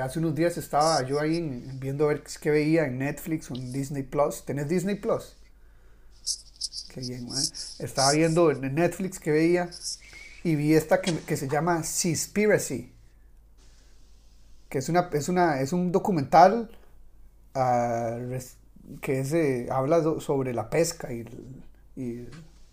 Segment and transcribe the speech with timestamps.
[0.00, 1.40] hace unos días estaba yo ahí
[1.80, 4.44] viendo a ver qué veía en Netflix o en Disney Plus.
[4.44, 5.36] ¿Tenés Disney Plus?
[6.88, 7.50] Qué bien, man.
[7.78, 9.70] Estaba viendo en Netflix que veía
[10.44, 12.92] y vi esta que, que se llama Seaspiracy.
[14.68, 16.70] Que es, una, es, una, es un documental
[17.54, 18.18] ah,
[19.02, 21.24] que es, eh, habla do- sobre la pesca y,
[21.96, 22.26] y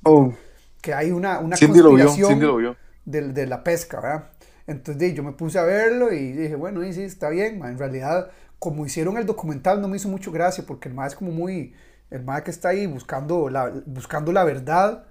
[0.05, 0.33] Oh,
[0.81, 2.77] que hay una, una Cindy lo vio, conspiración lo vio.
[3.05, 4.29] de, de la pesca, ¿verdad?
[4.67, 7.69] Entonces yo me puse a verlo y dije, bueno, sí, está bien, ma.
[7.69, 11.17] En realidad, como hicieron el documental, no me hizo mucho gracia porque el más es
[11.17, 11.73] como muy,
[12.11, 15.05] el más que está ahí buscando la, buscando la verdad,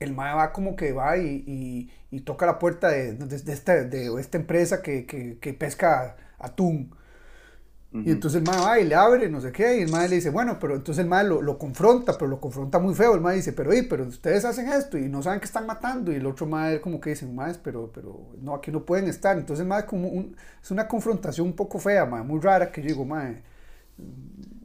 [0.00, 1.44] el mae va como que va y,
[2.10, 6.94] y- toca la puerta de, de- esta, de esta empresa que- que pesca atún.
[8.04, 10.16] Y entonces el mae va y le abre, no sé qué, y el mae le
[10.16, 13.14] dice, bueno, pero entonces el mae lo, lo confronta, pero lo confronta muy feo.
[13.14, 16.10] El mae dice, pero, "Ey, pero ustedes hacen esto y no saben que están matando.
[16.10, 19.36] Y el otro mae como que dice, mae, pero, pero no, aquí no pueden estar.
[19.38, 22.80] Entonces el mae como un- es una confrontación un poco fea, mae, muy rara, que
[22.82, 23.42] yo digo, mae,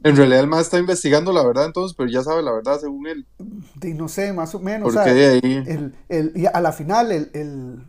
[0.04, 3.06] En realidad el más está investigando la verdad entonces, pero ya sabe la verdad según
[3.06, 3.26] él.
[3.74, 4.92] de, no sé, más o menos.
[4.92, 5.62] Porque o sea, de ahí...
[5.66, 7.84] el, el- y a la final, el, el,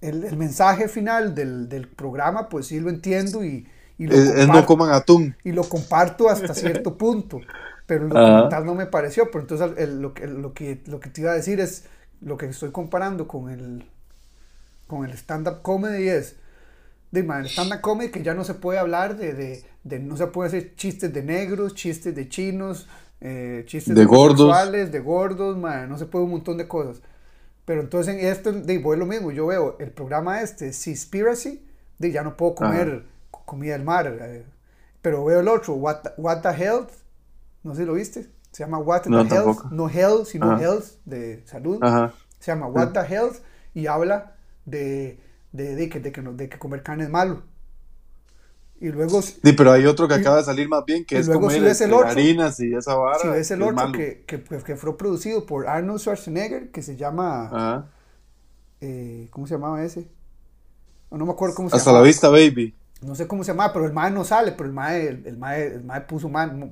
[0.00, 3.66] el- el mensaje final del, del programa, pues sí lo entiendo y,
[3.98, 4.66] y lo Es, es no comparto.
[4.66, 5.36] coman atún.
[5.44, 7.46] y lo comparto hasta cierto punto,
[7.86, 8.18] pero el Ajá.
[8.24, 11.22] documental no me pareció, pero entonces el- el- lo, que, lo, que, lo que te
[11.22, 11.84] iba a decir es,
[12.20, 13.86] lo que estoy comparando con el,
[14.86, 16.36] con el stand-up comedy es,
[17.12, 20.28] de el stand-up comedy que ya no se puede hablar de, de, de- no se
[20.28, 22.88] puede hacer chistes de negros, chistes de chinos,
[23.20, 24.40] eh, chistes De gordos.
[24.40, 27.02] homosexuales, de gordos, man, no se puede un montón de cosas.
[27.64, 31.64] Pero entonces en esto, de, voy lo mismo, yo veo el programa este, Seaspiracy,
[31.98, 33.04] de ya no puedo comer
[33.44, 34.44] comida del mar, eh,
[35.02, 36.90] pero veo el otro, What, the- What the Health,
[37.62, 39.68] no sé si lo viste, se llama What the No, Health, tampoco.
[39.70, 40.62] no Health, sino Ajá.
[40.62, 42.12] Health de salud, Ajá.
[42.40, 43.36] se llama What the Health
[43.74, 45.20] y habla de,
[45.52, 47.42] de, de que, de, que, no- de que comer carne es malo.
[48.78, 51.14] Y luego, si Sí, pero hay otro que Y- acaba de salir más bien, que
[51.14, 53.30] y es luego comer si ves el este, otro, harinas y esa vara.
[53.30, 57.46] ves el otro que, que, que- que fue producido por Arnold Schwarzenegger, que se llama,
[57.46, 57.86] Ajá.
[58.82, 60.08] eh, ¿cómo se llamaba ese?
[61.10, 62.74] No, no me acuerdo cómo se Hasta la vista, baby.
[63.02, 65.36] No sé cómo se llama, pero el mae no sale, pero el mae, el, el
[65.38, 66.70] mae, el mae puso mo-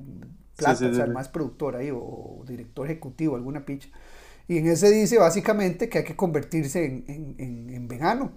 [0.55, 3.65] plata, Sí, sí, o sea, el mae es productor ahí, o, o director ejecutivo, alguna
[3.65, 3.89] picha.
[4.47, 8.31] Y en ese dice básicamente que hay que convertirse en, en, en- en vegano,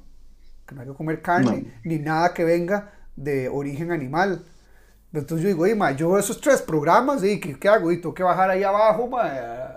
[0.66, 1.72] que no hay que comer carne, No.
[1.84, 4.44] ni nada que venga de origen animal.
[5.12, 7.92] Entonces yo digo, "Ey, mae, yo esos tres programas, y ¿qué, qué hago?
[7.92, 9.10] Y tengo que bajar ahí abajo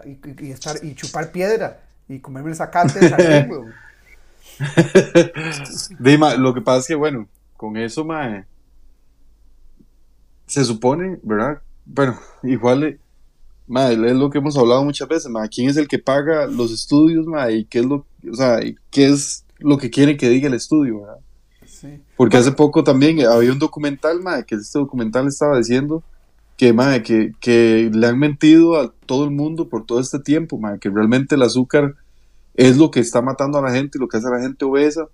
[0.05, 3.75] y, y- y estar, y chupar piedra y comerme el zacate de sardín, weón.
[5.99, 7.27] Dima, lo que pasa es que, bueno,
[7.61, 8.43] con eso, mae,
[10.47, 11.61] se supone, ¿verdad?
[11.85, 12.99] Bueno, igual, eh,
[13.67, 16.71] mae, es lo que hemos hablado muchas veces, mae, ¿quién es el que paga los
[16.71, 17.57] estudios, mae?
[17.57, 21.01] ¿Y qué es lo, o sea, qué es lo que quieren que diga el estudio,
[21.01, 21.19] ¿verdad?
[21.67, 22.01] Sí.
[22.17, 26.01] Porque hace poco también había un documental, mae, que este documental estaba diciendo
[26.57, 30.57] que, mae, que, que le han mentido a todo el mundo por todo este tiempo,
[30.57, 31.93] mae, que realmente el azúcar
[32.55, 34.65] es lo que está matando a la gente y lo que hace a la gente
[34.65, 35.05] obesa,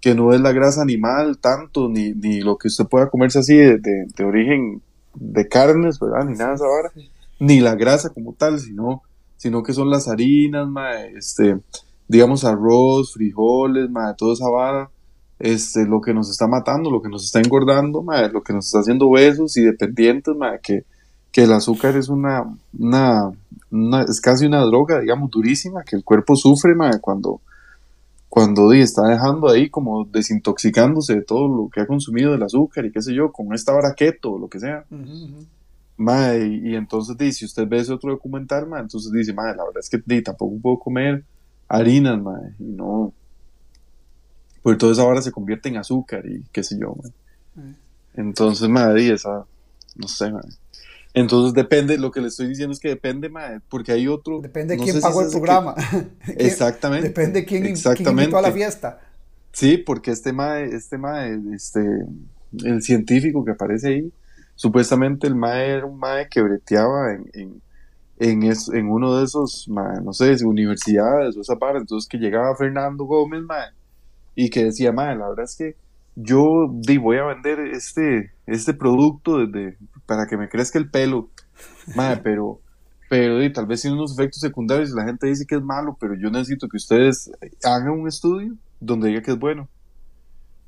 [0.00, 3.56] que no es la grasa animal tanto, ni, ni lo que usted pueda comerse así
[3.56, 4.82] de, de- de origen
[5.14, 6.24] de carnes, ¿verdad?
[6.26, 6.92] Ni nada de esa vara,
[7.40, 9.02] ni la grasa como tal, sino,
[9.36, 11.58] sino que son las harinas, mae, este,
[12.06, 14.90] digamos arroz, frijoles, mae, toda esa vara,
[15.38, 18.66] este, lo que nos está matando, lo que nos está engordando, mae, lo que nos
[18.66, 20.84] está haciendo obesos y dependientes, mae, que,
[21.32, 22.44] que el azúcar es una,
[22.78, 23.30] una,
[23.70, 27.40] una- es casi una droga, digamos, durísima, que el cuerpo sufre, mae, cuando,
[28.28, 32.84] cuando di, está dejando ahí como desintoxicándose de todo lo que ha consumido del azúcar
[32.84, 34.84] y qué sé yo, con esta vara keto o lo que sea.
[34.90, 35.46] Ujú, ujú.
[35.96, 39.56] Mae, y, y entonces dice, si usted ve ese otro documental, mae, entonces dice, mae,
[39.56, 41.24] la verdad es que di, tampoco puedo comer
[41.68, 43.12] harinas, mae, y no,
[44.62, 47.64] pues toda esa vara se convierte en azúcar y qué sé yo, mae.
[47.64, 47.74] Mm.
[48.14, 49.44] Entonces, mae, di, esa,
[49.96, 50.42] no sé, mae.
[51.20, 54.40] Entonces depende, lo que le estoy diciendo es que depende, mae, porque hay otro...
[54.40, 55.74] Depende de no quién si pagó el que- programa.
[56.24, 57.08] ¿Quién- Exactamente.
[57.08, 58.22] Depende de quién, quién exactamente.
[58.24, 59.00] invitó a la fiesta.
[59.52, 61.80] Sí, porque este mae, este mae, este,
[62.64, 64.12] el científico que aparece ahí,
[64.54, 67.62] supuestamente el mae era un mae que breteaba en, en,
[68.18, 72.18] en, es- en uno de esos, mae, no sé, universidades o esa parte, entonces que
[72.18, 73.70] llegaba Fernando Gómez, mae,
[74.36, 75.74] y que decía, mae, la verdad es que
[76.14, 79.76] yo di, voy a vender este, este producto desde,
[80.08, 81.28] para que me crezca el pelo,
[81.94, 82.60] mae, pero,
[83.10, 85.98] pero di, tal vez tiene unos efectos secundarios y la gente dice que es malo,
[86.00, 87.30] pero yo necesito que ustedes
[87.62, 89.68] hagan un estudio donde diga que es bueno.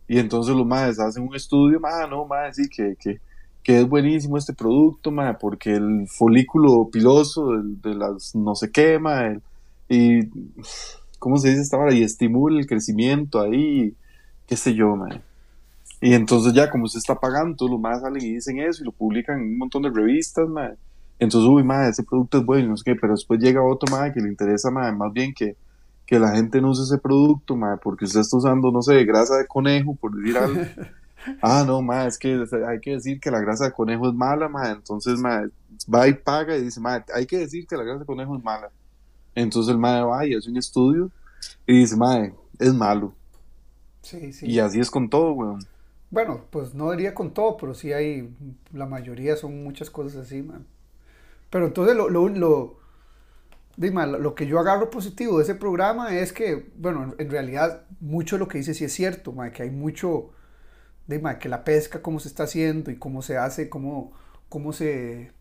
[0.06, 3.20] Y entonces los maes hacen un estudio, mae, no, mae, sí, que, que,
[3.62, 8.70] que es buenísimo este producto, mae, porque el folículo piloso de, de las no sé
[8.70, 9.40] qué, mae,
[9.88, 10.28] y,
[11.18, 11.94] ¿cómo se dice esta hora?
[11.94, 13.94] Y estimula el crecimiento ahí,
[14.46, 15.22] qué sé yo, mae.
[16.00, 18.86] Y entonces ya como usted está pagando, todos los más salen y dicen eso y
[18.86, 20.74] lo publican en un montón de revistas, mae.
[21.18, 24.12] Entonces, uy, mae, ese producto es bueno, no sé qué, pero después llega otro, mae,
[24.12, 25.56] que le interesa, mae, más bien que,
[26.06, 29.36] que la gente no use ese producto, mae, porque usted está usando, no sé, grasa
[29.36, 30.62] de conejo, por decir algo.
[31.42, 34.48] ah, no, mae, es que hay que decir que la grasa de conejo es mala,
[34.48, 34.72] mae.
[34.72, 35.50] Entonces, mae,
[35.92, 38.42] va y paga y dice, mae, hay que decir que la grasa de conejo es
[38.42, 38.70] mala.
[39.34, 41.10] Entonces el mae va y hace un estudio
[41.66, 43.14] y dice, mae, es malo.
[44.02, 44.46] Sí, sí.
[44.46, 45.66] Y así es con todo, weón.
[46.10, 48.34] Bueno, pues no diría con todo, pero sí hay,
[48.72, 50.66] la mayoría son muchas cosas así, man.
[51.50, 52.78] Pero entonces lo, lo, lo,
[53.76, 58.36] dime, lo que yo agarro positivo de ese programa es que, bueno, en realidad mucho
[58.36, 60.30] de lo que dice sí es cierto, man, que hay mucho,
[61.06, 64.12] dime, que la pesca, cómo se está haciendo y cómo se hace, cómo,
[64.48, 65.32] cómo se,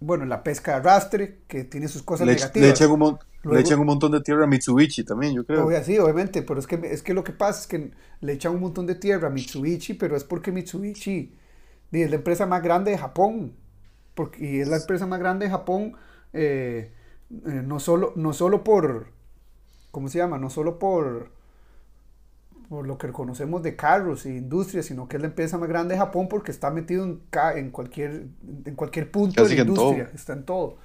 [0.00, 2.54] bueno, la pesca de arrastre, que tiene sus cosas Le, negativas.
[2.54, 5.66] le echan un, le echan un montón de tierra a Mitsubishi también, yo creo.
[5.66, 8.54] Obvio, sí, obviamente, pero es que, es que lo que pasa es que le echan
[8.54, 11.36] un montón de tierra a Mitsubishi, pero es porque Mitsubishi
[11.92, 13.56] es la empresa más grande de Japón.
[14.14, 15.94] Porque, y es la empresa más grande de Japón,
[16.34, 16.92] eh,
[17.30, 19.08] eh, no, solo, no solo por,
[19.92, 20.38] ¿cómo se llama?
[20.38, 21.32] No solo por,
[22.74, 25.94] por lo que conocemos de carros e industrias, sino que es la empresa más grande
[25.94, 27.20] de Japón porque está metido en,
[27.56, 28.26] en, cualquier,
[28.64, 29.90] en cualquier punto Casi de la todo.
[29.90, 30.78] industria, está en todo.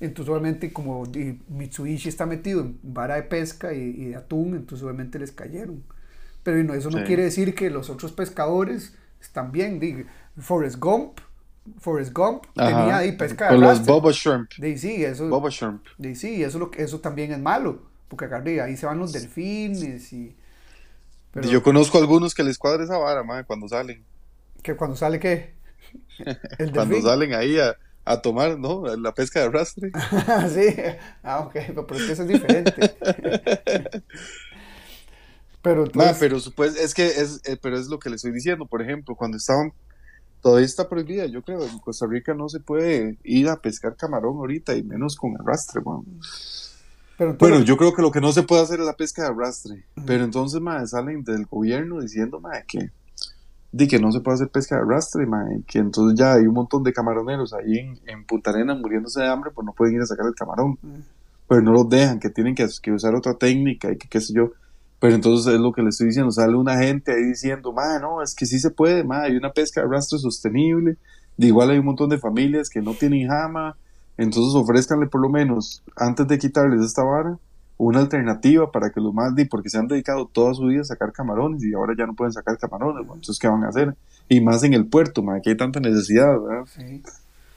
[0.00, 1.04] Entonces, obviamente, como
[1.48, 5.82] Mitsubishi está metido en vara de pesca y, y de atún, entonces obviamente les cayeron.
[6.42, 7.04] Pero y no, eso no Sí.
[7.04, 9.80] quiere decir que los otros pescadores están bien.
[9.80, 10.04] Di,
[10.38, 11.18] Forrest Gump,
[11.78, 12.68] Forrest Gump Ajá.
[12.78, 13.84] tenía ahí pesca de Con los.
[13.86, 14.50] Boba Shrimp.
[14.58, 15.84] Di, sí, eso, Boba Shrimp.
[15.98, 17.82] di, sí, eso, lo, eso también es malo.
[18.08, 20.36] Porque acá, di, ahí se van los delfines y...
[21.32, 24.04] Pero yo conozco algunos que les cuadra esa vara, mae, cuando salen.
[24.62, 25.54] que cuando sale, ¿qué?
[26.58, 28.84] El Cuando salen ahí a, a tomar, ¿no?
[28.96, 29.90] La pesca de arrastre.
[30.54, 30.76] sí,
[31.22, 31.52] ah, ok,
[31.86, 32.96] pero es que eso es diferente.
[35.62, 38.32] pero Ma, entonces, pero supos- es que es, eh, pero es lo que le estoy
[38.32, 38.66] diciendo.
[38.66, 39.72] Por ejemplo, cuando estaban,
[40.42, 41.26] todavía está prohibida.
[41.26, 45.16] Yo creo en Costa Rica no se puede ir a pescar camarón ahorita y menos
[45.16, 46.06] con arrastre, weón.
[47.18, 49.22] Pero entonces- Bueno, yo creo que lo que no se puede hacer es la pesca
[49.22, 49.84] de arrastre.
[50.06, 52.90] Pero entonces, ma, salen del gobierno diciendo, ma, que,
[53.72, 56.46] di que no se puede hacer pesca de arrastre, ma, y que entonces ya hay
[56.46, 59.96] un montón de camaroneros ahí en, en Punta Arenas muriéndose de hambre, pues no pueden
[59.96, 60.78] ir a sacar el camarón.
[61.48, 64.32] Pero no los dejan, que tienen que, que usar otra técnica y que qué sé
[64.34, 64.52] yo.
[65.00, 68.20] Pero entonces es lo que le estoy diciendo, sale una gente ahí diciendo, ma, no,
[68.22, 70.96] es que sí se puede, ma, hay una pesca de arrastre sostenible.
[71.36, 73.76] De igual hay un montón de familias que no tienen jama,
[74.18, 77.38] entonces ofrezcanle por lo menos, antes de quitarles esta vara,
[77.78, 81.12] una alternativa para que los más, porque se han dedicado toda su vida a sacar
[81.12, 83.96] camarones y ahora ya no pueden sacar camarones, bueno, entonces ¿qué van a hacer?
[84.28, 86.66] Y más en el puerto, ma, que hay tanta necesidad, ¿verdad?
[86.66, 87.02] sí.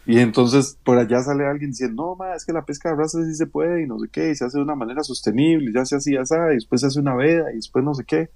[0.05, 3.25] Y entonces por allá sale alguien diciendo, no, ma, es que la pesca de arrastre
[3.25, 5.73] sí se puede y no sé qué, y se hace de una manera sostenible, y
[5.73, 8.29] ya se hacía así, y después se hace una veda y después no sé qué.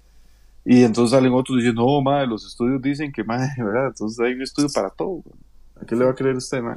[0.64, 3.88] Y entonces salen otros diciendo, no, ma, los estudios dicen que, ma, ¿verdad?
[3.88, 5.22] Entonces hay un estudio para todo.
[5.80, 6.76] ¿A qué le va a creer usted, ma?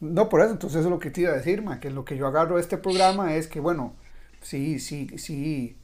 [0.00, 2.04] No, por eso, entonces eso es lo que te iba a decir, ma, que lo
[2.04, 3.94] que yo agarro de este programa es que, bueno,
[4.42, 5.76] sí, sí, sí,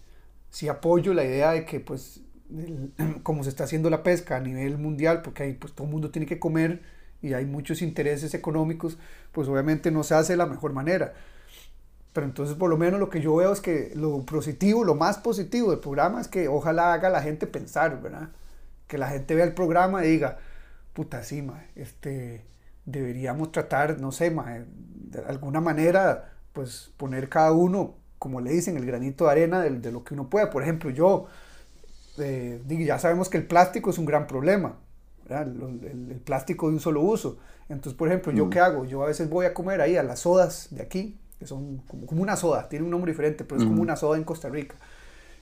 [0.50, 2.20] sí apoyo la idea de que, pues,
[3.24, 6.10] como se está haciendo la pesca a nivel mundial, porque ahí, pues, todo el mundo
[6.10, 6.82] tiene que comer
[7.22, 8.98] y hay muchos intereses económicos,
[9.32, 11.14] pues, obviamente no se hace de la mejor manera.
[12.12, 15.18] Pero entonces, por lo menos lo que yo veo es que lo positivo, lo más
[15.18, 18.30] positivo del programa es que ojalá haga la gente pensar, ¿verdad?
[18.86, 20.38] Que la gente vea el programa y diga,
[20.92, 22.44] puta, sí, ma, este,
[22.84, 28.86] deberíamos tratar, no sé, de alguna manera, pues poner cada uno, como le dicen, el
[28.86, 30.50] granito de arena de, de lo que uno pueda.
[30.50, 31.26] Por ejemplo, yo,
[32.18, 34.78] eh, ya sabemos que el plástico es un gran problema.
[35.28, 37.38] Lo- El, el plástico de un solo uso.
[37.68, 38.50] Entonces, por ejemplo, ¿yo Mm.
[38.50, 38.84] qué hago?
[38.84, 42.06] Yo a veces voy a comer ahí a las sodas de aquí, que son como,
[42.06, 43.82] como una soda, tiene un nombre diferente, pero es como Ujú.
[43.82, 44.76] una soda en Costa Rica.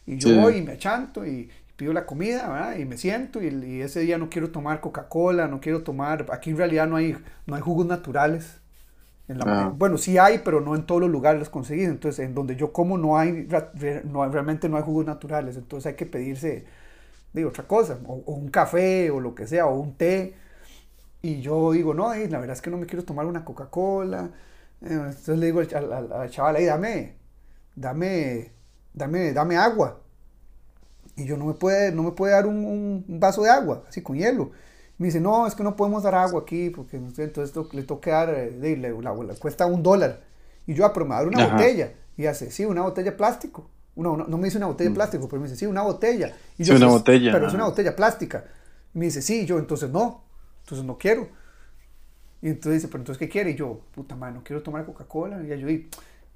[0.06, 0.32] Y yo Sí.
[0.32, 1.50] voy y me achanto y
[1.82, 2.76] pido la comida, ¿verdad?
[2.78, 6.50] Y me siento y, y ese día no quiero tomar Coca-Cola, no quiero tomar, aquí
[6.50, 8.60] en realidad no hay, no hay jugos naturales.
[9.28, 9.72] En la- Ah.
[9.76, 11.88] Bueno, sí hay, pero no en todos los lugares los conseguís.
[11.88, 13.48] Entonces, en donde yo como no hay,
[14.04, 15.56] no hay- realmente no hay jugos naturales.
[15.56, 16.66] Entonces hay que pedirse,
[17.34, 20.36] digo, otra cosa, o, o un café o lo que sea, o un té.
[21.22, 24.32] Y yo digo, no, eh, la verdad es que no me quiero tomar una Coca-Cola.
[24.82, 27.16] Eh, Entonces le digo al- al- al chaval ahí, dame,
[27.76, 28.52] dame,
[28.94, 30.01] dame, dame agua.
[31.16, 34.16] Y yo no me puede, no me puede dar un, vaso de agua, así con
[34.16, 34.50] hielo.
[34.98, 38.12] Me dice, no, es que no podemos dar agua aquí, porque entonces to- le toca
[38.12, 40.20] dar, eh, le, la- la- cuesta un dólar.
[40.66, 41.56] Y yo, ah, pero me va a dar una Ajá.
[41.56, 41.92] botella.
[42.16, 43.68] Y hace, sí, una botella de plástico.
[43.96, 46.28] No, no, no me dice una botella de plástico, pero me dice, sí, una botella.
[46.58, 46.64] Y Mm.
[46.64, 48.44] Sí, yo, una "Pues, botella, Pero es una botella plástica.
[48.94, 50.22] Y me dice, sí, y yo, entonces no,
[50.62, 51.28] entonces no quiero.
[52.40, 53.50] Y entonces dice, pero entonces, ¿qué quiere?
[53.50, 55.42] Y yo, puta madre, no quiero tomar Coca-Cola.
[55.42, 55.88] Y yo, y,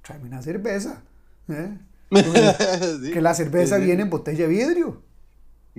[0.03, 1.03] tráeme una cerveza.
[1.49, 1.77] ¿eh?
[3.03, 5.03] Sí, que la cerveza sí, viene en botella de vidrio.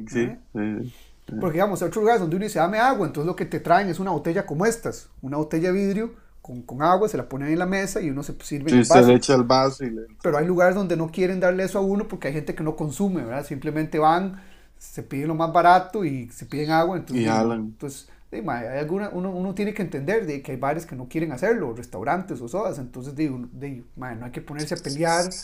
[0.08, 0.94] Sí, sí.
[1.40, 3.90] Porque digamos, hay otros lugares donde uno dice, dame agua, entonces lo que te traen
[3.90, 7.50] es una botella como estas, una botella de vidrio con, con agua, se la ponen
[7.50, 9.04] en la mesa y uno se sirve Sí, en el se vaso.
[9.04, 10.08] le echa el vaso y le...
[10.22, 12.76] Pero hay lugares donde no quieren darle eso a uno porque hay gente que no
[12.76, 13.46] consume, ¿verdad?
[13.46, 14.42] Simplemente van,
[14.78, 16.98] se piden lo más barato y se piden agua.
[16.98, 17.74] Entonces, Y jalan.
[17.74, 21.32] Entonces, hay alguna, uno, uno tiene que entender de que hay bares que no quieren
[21.32, 22.80] hacerlo, restaurantes o sodas.
[22.80, 25.36] Entonces, digo, de, ma, no hay que ponerse a pelear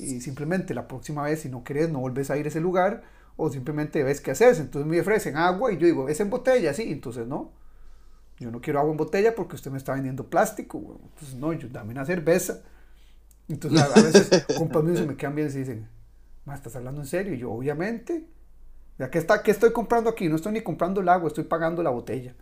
[0.00, 3.02] y simplemente la próxima vez, si no querés, no volvés a ir a ese lugar
[3.36, 4.58] o simplemente ves qué haces.
[4.60, 7.52] Entonces me ofrecen agua y yo digo, es en botella, sí, entonces no.
[8.38, 10.98] Yo no quiero agua en botella porque usted me está vendiendo plástico, güey.
[11.02, 12.62] Entonces, no, yo dame una cerveza.
[13.48, 15.88] Entonces, a, a veces compas míos se me quedan bien y se dicen,
[16.44, 17.34] "Ma, ¿estás hablando en serio?
[17.34, 18.26] Y yo, obviamente.
[18.98, 20.28] Ya, ¿qué, está, ¿Qué estoy comprando aquí?
[20.28, 22.34] No estoy ni comprando el agua, estoy pagando la botella.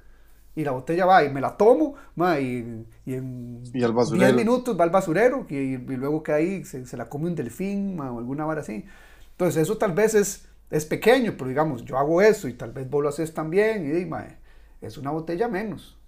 [0.56, 4.32] Y la botella va y me la tomo, ma, y, y en Y al 10
[4.32, 4.34] basurero.
[4.34, 7.96] minutos va al basurero y, y luego que ahí se, se la come un delfín
[7.96, 8.84] ma, o alguna vara así.
[9.32, 12.88] Entonces, eso tal vez es, es pequeño, pero digamos, yo hago eso y tal vez
[12.88, 14.26] vos lo haces también y ma,
[14.80, 15.98] es una botella menos.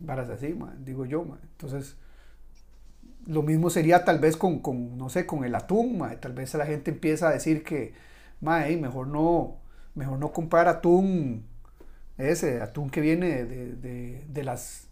[0.00, 1.24] Varas así, ma, digo yo.
[1.24, 1.38] ma.
[1.42, 1.96] Entonces,
[3.26, 6.18] lo mismo sería tal vez con, con, no sé, con el atún, ma.
[6.20, 7.94] Tal vez la gente empieza a decir que,
[8.40, 9.56] ma, ey, mejor no,
[9.94, 11.44] mejor no comprar atún,
[12.18, 14.88] ese atún que viene de, de, de las,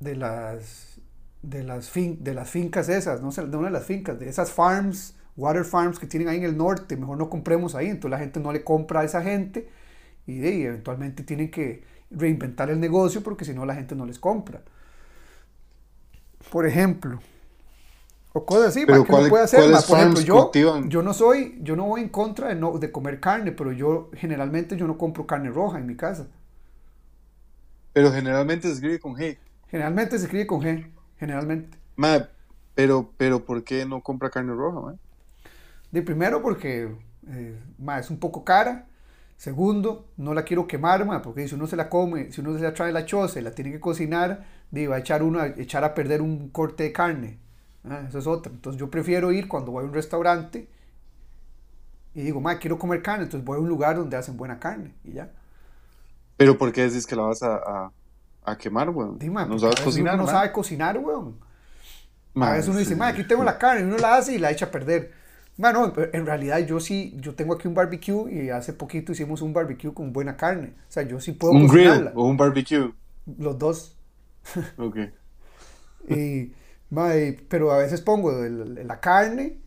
[0.00, 1.00] de las,
[1.42, 4.52] de las, fin, de las fincas esas, no de una de las fincas, de esas
[4.52, 8.18] farms, water farms que tienen ahí en el norte, mejor no compremos ahí, entonces la
[8.18, 9.68] gente no le compra a esa gente
[10.26, 14.18] y, y eventualmente tienen que reinventar el negocio porque si no la gente no les
[14.18, 14.62] compra.
[16.50, 17.20] Por ejemplo,
[18.38, 20.88] o cosas así, Pero ¿cuál- puede hacer, cuáles por ejemplo, yo, cultivan?
[20.90, 24.10] yo no soy, yo no voy en contra de, no, de comer carne, pero yo
[24.14, 26.28] generalmente yo no compro carne roja en mi casa.
[27.92, 29.38] Pero generalmente se escribe con G.
[29.68, 30.86] Generalmente se escribe con G,
[31.18, 31.78] generalmente.
[31.96, 32.28] Ma,
[32.74, 34.98] pero, pero ¿por qué no compra carne roja, ma?
[35.90, 36.88] De primero porque
[37.28, 38.86] eh, ma, es un poco cara.
[39.36, 42.62] Segundo, no la quiero quemar, ma, porque si uno se la come, si uno se
[42.64, 45.84] la trae la choza y la tiene que cocinar, va a echar, uno a echar
[45.84, 47.38] a perder un corte de carne.
[47.88, 48.52] Ah, eso es otra.
[48.52, 50.68] Entonces yo prefiero ir cuando voy a un restaurante
[52.14, 54.94] y digo, ma, quiero comer carne, entonces voy a un lugar donde hacen buena carne
[55.04, 55.30] y ya.
[56.36, 57.92] Pero ¿por qué decís que la vas a, a,
[58.44, 59.18] a quemar, weón?
[59.18, 61.38] Di, ma, no sabes cocinar, uno no sabe cocinar, weón.
[62.34, 62.96] Ma, a veces uno dice, sí.
[62.96, 65.12] ma, aquí tengo la carne, y uno la hace y la echa a perder.
[65.58, 69.54] Bueno, en realidad yo sí, yo tengo aquí un barbecue y hace poquito hicimos un
[69.54, 70.74] barbecue con buena carne.
[70.88, 72.92] O sea, yo sí puedo Un grill o un barbecue.
[73.38, 73.96] Los dos.
[74.76, 74.96] Ok.
[76.08, 76.52] Y,
[76.90, 79.58] ma, y- pero a veces pongo el- la carne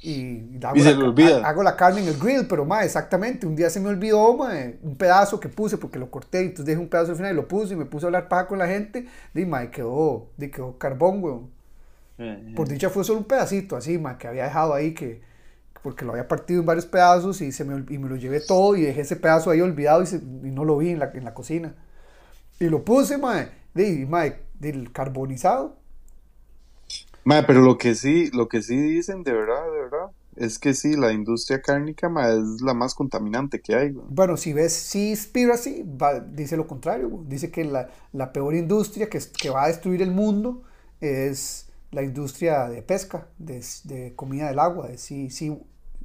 [0.00, 3.54] y, hago, Y se la, hago la carne en el grill, pero ma, exactamente, un
[3.54, 6.88] día se me olvidó ma, un pedazo que puse porque lo corté, entonces dejé un
[6.88, 9.06] pedazo al final y lo puse y me puse a hablar paja con la gente,
[9.34, 11.50] y ma, y quedó, y quedó carbón, weón.
[12.18, 15.22] Eh, Por dicha fue solo un pedacito así, ma, que había dejado ahí que
[15.82, 18.76] porque lo había partido en varios pedazos y, se me, y me lo llevé todo
[18.76, 21.24] y dejé ese pedazo ahí olvidado y, se- y no lo vi en la, en
[21.24, 21.74] la cocina.
[22.60, 25.76] Y lo puse, mae, di, mae, del carbonizado.
[27.24, 30.74] Ma, pero lo que sí, lo que sí dicen de verdad, de verdad, es que
[30.74, 33.90] sí, la industria cárnica, ma, es la más contaminante que hay.
[34.08, 39.20] Bueno, si ves Seaspiracy, va, dice lo contrario, dice que la, la peor industria que,
[39.40, 40.62] que va a destruir el mundo
[41.00, 45.58] es la industria de pesca, de, de comida del agua, de sea, sea-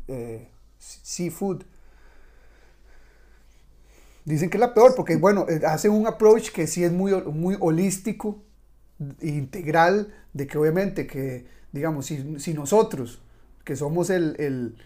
[0.10, 1.64] eh, seafood.
[4.26, 7.14] Dicen que es la peor porque, bueno, eh, hacen un approach que sí es muy,
[7.24, 8.44] muy holístico,
[9.22, 13.22] integral, de que obviamente que, digamos, si, si nosotros,
[13.64, 14.78] que somos el, el,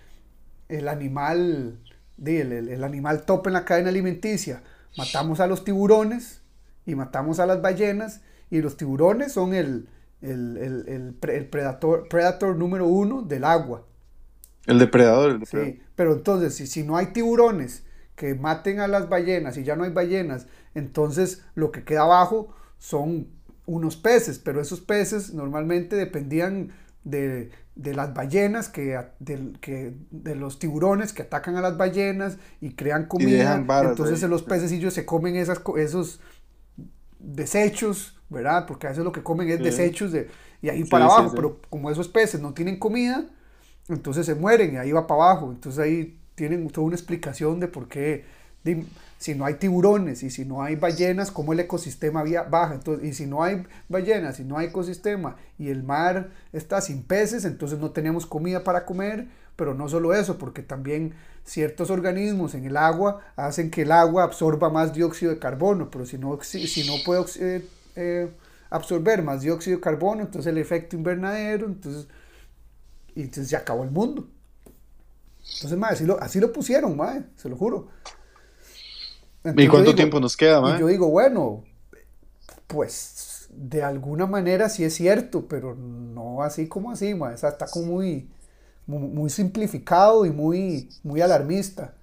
[0.70, 1.80] el animal,
[2.26, 4.64] el, el- animal top en la cadena alimenticia,
[4.96, 6.42] matamos a los tiburones
[6.86, 9.88] y matamos a las ballenas, y los tiburones son el,
[10.22, 13.86] el, el, el pre- el predator, predator número uno del agua.
[14.66, 15.76] El depredador, el depredador.
[15.76, 17.84] Sí, pero entonces, si, si no hay tiburones
[18.16, 22.54] que maten a las ballenas y ya no hay ballenas, entonces lo que queda abajo
[22.78, 23.28] son
[23.74, 26.72] unos peces, pero esos peces normalmente dependían
[27.04, 32.38] de, de las ballenas, que, del- que, de los tiburones que atacan a las ballenas
[32.62, 33.38] y crean comida.
[33.38, 34.30] dejan varas entonces ahí.
[34.30, 36.20] los pececillos se comen esas, esos
[37.20, 38.66] desechos, ¿verdad?
[38.68, 39.64] Porque a veces lo que comen es Sí.
[39.64, 40.30] desechos de,
[40.62, 41.36] y ahí Sí, para abajo, sí.
[41.36, 43.26] pero como esos peces no tienen comida,
[43.90, 45.52] entonces se mueren y ahí va para abajo.
[45.52, 48.26] Entonces ahí tienen toda una explicación de por qué,
[49.22, 52.74] si no hay tiburones y si no hay ballenas, cómo el ecosistema baja.
[52.74, 57.04] Entonces, y si no hay ballenas, si no hay ecosistema y el mar está sin
[57.04, 59.28] peces, entonces no tenemos comida para comer.
[59.56, 61.14] Pero no solo eso, porque también
[61.44, 65.92] ciertos organismos en el agua hacen que el agua absorba más dióxido de carbono.
[65.92, 68.32] Pero si no, si, no puede eh, eh,
[68.72, 72.08] absorber más dióxido de carbono, entonces el efecto invernadero, entonces
[73.14, 74.28] y entonces ya acabó el mundo.
[75.54, 77.90] Entonces, mae, así lo, así lo pusieron, mae, se lo juro.
[79.44, 80.80] ¿Y Entonces yo cuánto digo- tiempo nos queda, y mae?
[80.80, 81.64] yo digo, bueno,
[82.68, 87.50] pues de alguna manera sí es cierto, pero no así como así, mae, o sea,
[87.50, 88.30] está como muy,
[88.88, 91.96] muy, muy simplificado y muy, muy alarmista.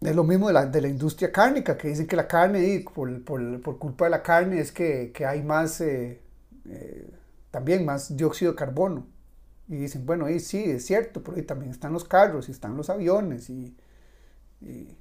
[0.00, 2.80] Es lo mismo de la, de la industria cárnica, que dicen que la carne, y
[2.80, 6.20] por, por- por culpa de la carne, es que, que hay más, eh,
[6.68, 7.10] eh,
[7.50, 9.06] también más dióxido de carbono.
[9.68, 12.76] Y dicen, bueno, y sí, es cierto, pero ahí también están los carros y están
[12.76, 13.48] los aviones.
[13.48, 13.74] Y,
[14.64, 14.96] y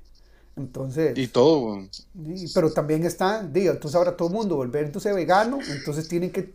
[0.55, 1.79] entonces, Y todo,
[2.15, 6.31] y- pero también está, digo, entonces ahora todo el mundo volver entonces vegano, entonces tienen
[6.31, 6.53] que,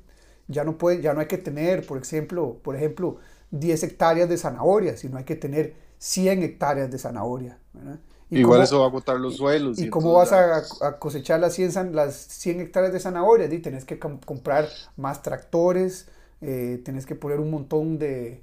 [0.48, 3.18] ya no pueden, ya no hay que tener, por ejemplo, por ejemplo,
[3.50, 7.58] 10 hectáreas de zanahoria, sino hay que tener 100 hectáreas de zanahoria.
[7.72, 7.98] ¿verdad?
[8.30, 9.78] ¿Y Igual cómo- eso va a agotar los suelos.
[9.78, 13.48] ¿Y cómo vas a, a cosechar las 100, san- las 100 hectáreas de zanahoria?
[13.48, 16.08] Di, tenés que com- comprar más tractores,
[16.40, 18.42] eh, tenés que poner un montón de,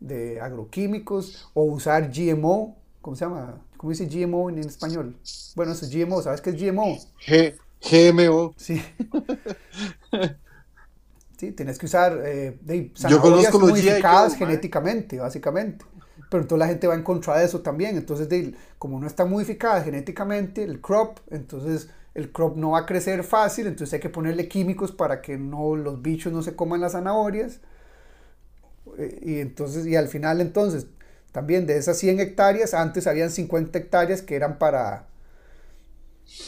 [0.00, 2.76] de agroquímicos o usar GMO.
[3.06, 3.62] ¿Cómo se llama?
[3.78, 5.16] ¿Cómo dice GMO en, en español?
[5.54, 6.22] Bueno, eso es GMO.
[6.22, 7.06] ¿Sabes qué es GMO?
[7.26, 8.56] G- GMO.
[8.56, 8.82] Sí.
[11.38, 14.36] Sí, tenés que usar eh, de, Yo zanahorias modificadas mae.
[14.36, 15.84] genéticamente, básicamente.
[16.30, 17.96] Pero entonces la gente va en contra de eso también.
[17.96, 22.86] Entonces, de, como no está modificada genéticamente el crop, entonces el crop no va a
[22.86, 26.80] crecer fácil, entonces hay que ponerle químicos para que no los bichos no se coman
[26.80, 27.60] las zanahorias.
[28.98, 30.86] Eh, Y entonces, y al final entonces,
[31.36, 35.04] también de esas 100 hectáreas, antes habían 50 hectáreas que eran para,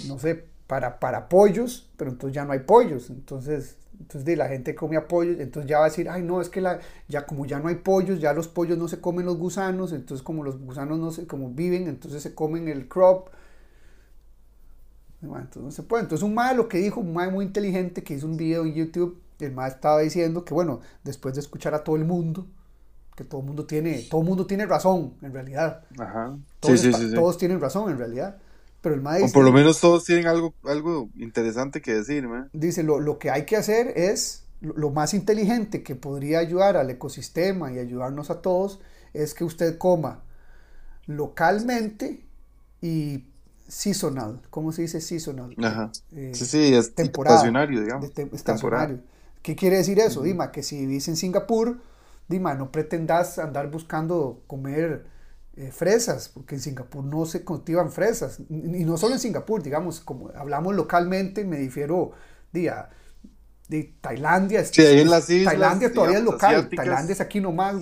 [0.07, 3.11] no sé, para, para pollos, pero entonces ya no hay pollos.
[3.11, 6.63] Entonces, entonces la gente come pollos, entonces ya va a decir, ay no, es que
[6.63, 9.93] la, ya como ya no hay pollos, ya los pollos no se comen los gusanos,
[9.93, 13.29] entonces como los gusanos no se, como viven, entonces se comen el crop.
[15.21, 16.05] Entonces no se puede.
[16.05, 18.73] Entonces un mae lo que dijo, un mae muy inteligente que hizo un video en
[18.73, 22.47] YouTube, el mae estaba diciendo que bueno, después de escuchar a todo el mundo,
[23.19, 25.83] que todo el mundo tiene, todo mundo tiene razón, en realidad.
[25.99, 26.39] Ajá.
[26.61, 27.09] Todos, sí, está- sí.
[27.09, 27.15] sí.
[27.17, 28.37] todos tienen razón, en realidad.
[28.81, 32.85] Pero el mae O por lo menos todos tienen algo, algo interesante que decir, dice,
[32.85, 36.89] lo, lo que hay que hacer es, lo, lo más inteligente que podría ayudar al
[36.91, 38.79] ecosistema y ayudarnos a todos,
[39.15, 40.23] es que usted coma
[41.07, 42.25] localmente
[42.81, 43.25] y
[43.67, 44.41] seasonal.
[44.51, 45.57] ¿Cómo se dice seasonal?
[45.61, 45.91] Ajá.
[46.15, 48.13] Eh, Sí, sí, es digamos.
[48.13, 48.29] te-.
[49.43, 50.23] ¿Qué quiere decir eso?
[50.23, 51.81] Dima, que si vivís en Singapur,
[52.29, 55.07] Dima, no pretendas andar buscando comer
[55.57, 58.41] eh, fresas, porque en Singapur no se cultivan fresas.
[58.51, 62.13] Y no solo en Singapur, digamos, como hablamos localmente, me difiero
[62.53, 62.91] di, a-
[63.69, 64.65] de Tailandia.
[64.65, 66.55] Sí, ahí en las islas, Tailandia todavía es local.
[66.55, 66.85] asiáticas.
[66.87, 67.77] Tailandia es aquí nomás.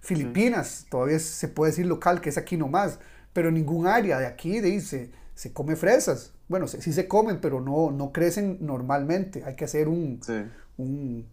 [0.00, 2.98] Filipinas todavía se puede decir local, que es aquí nomás.
[3.32, 6.32] Pero en ningún área de aquí dice se come fresas.
[6.48, 9.42] Bueno, sí se comen, pero no, no crecen normalmente.
[9.44, 10.20] Hay que hacer un...
[10.22, 10.44] Sí.
[10.76, 11.26] un-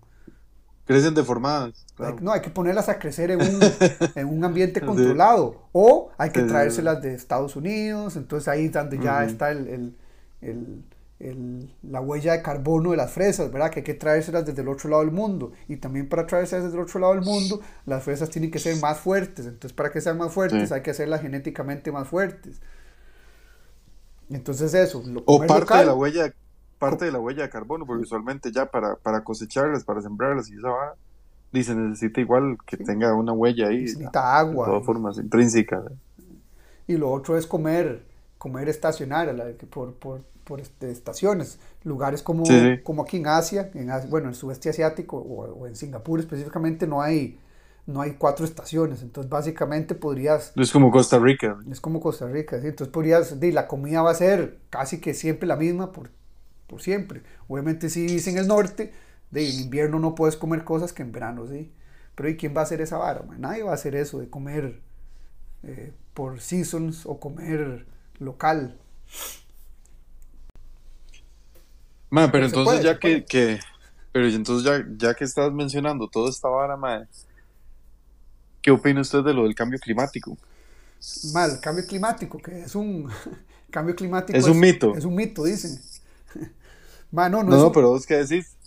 [0.94, 1.86] Crecen deformadas.
[1.96, 2.18] claro.
[2.22, 3.60] no, hay que ponerlas a crecer en un,
[4.16, 5.68] en un ambiente controlado.
[5.72, 8.16] O hay que traérselas de Estados Unidos.
[8.16, 9.96] Entonces ahí es donde ya está el, el-
[10.42, 10.84] el-
[11.20, 13.70] el- la huella de carbono de las fresas, ¿verdad?
[13.70, 15.52] Que hay que traérselas desde el otro lado del mundo.
[15.68, 18.76] Y también para traérselas desde el otro lado del mundo, las fresas tienen que ser
[18.78, 19.46] más fuertes.
[19.46, 20.74] Entonces para que sean más fuertes Sí.
[20.74, 22.60] hay que hacerlas genéticamente más fuertes.
[24.30, 25.04] Entonces eso.
[25.06, 26.34] lo- O parte local, de la huella,
[26.82, 30.56] parte de la huella de carbono, porque usualmente ya para, para cosecharlas, para sembrarlas y
[30.58, 30.96] esa vara,
[31.54, 33.82] y se necesita igual que tenga una huella ahí.
[33.82, 34.66] necesita De agua.
[34.68, 35.84] todas formas, intrínseca.
[36.88, 38.04] Y lo otro es comer,
[38.38, 39.34] comer estacionario,
[39.70, 41.60] por, por, por este, estaciones.
[41.84, 45.68] Lugares como, Sí, como aquí en Asia, en bueno, en el sudeste asiático o, o
[45.68, 47.40] en Singapur específicamente, no hay,
[47.86, 49.02] no hay cuatro estaciones.
[49.02, 51.58] Entonces, básicamente podrías, Es como Costa Rica.
[51.70, 52.68] es como Costa Rica, ¿sí?
[52.68, 56.10] entonces podrías, la comida va a ser casi que siempre la misma por,
[56.72, 57.22] por siempre.
[57.48, 58.94] Obviamente, si vives en el norte,
[59.30, 61.72] de, en invierno no puedes comer cosas que en verano, sí.
[62.16, 63.22] Pero ¿y quién va a hacer esa vara?
[63.24, 63.42] man?
[63.42, 64.82] Nadie va a hacer eso de comer
[65.64, 67.86] eh, por seasons o comer
[68.20, 68.80] local.
[72.10, 73.60] Ma, pero entonces puede, ya que,
[74.12, 77.08] pero entonces ya, ya que estás mencionando toda esta vara, ma,
[78.62, 80.38] ¿qué opina usted de lo del cambio climático?
[81.34, 83.10] Mal, cambio climático, que es un
[83.72, 84.38] cambio climático.
[84.38, 84.96] Es un mito.
[84.96, 85.80] Es un mito, dicen.
[87.12, 88.58] No, no, No, es no, un- pero vos qué decís.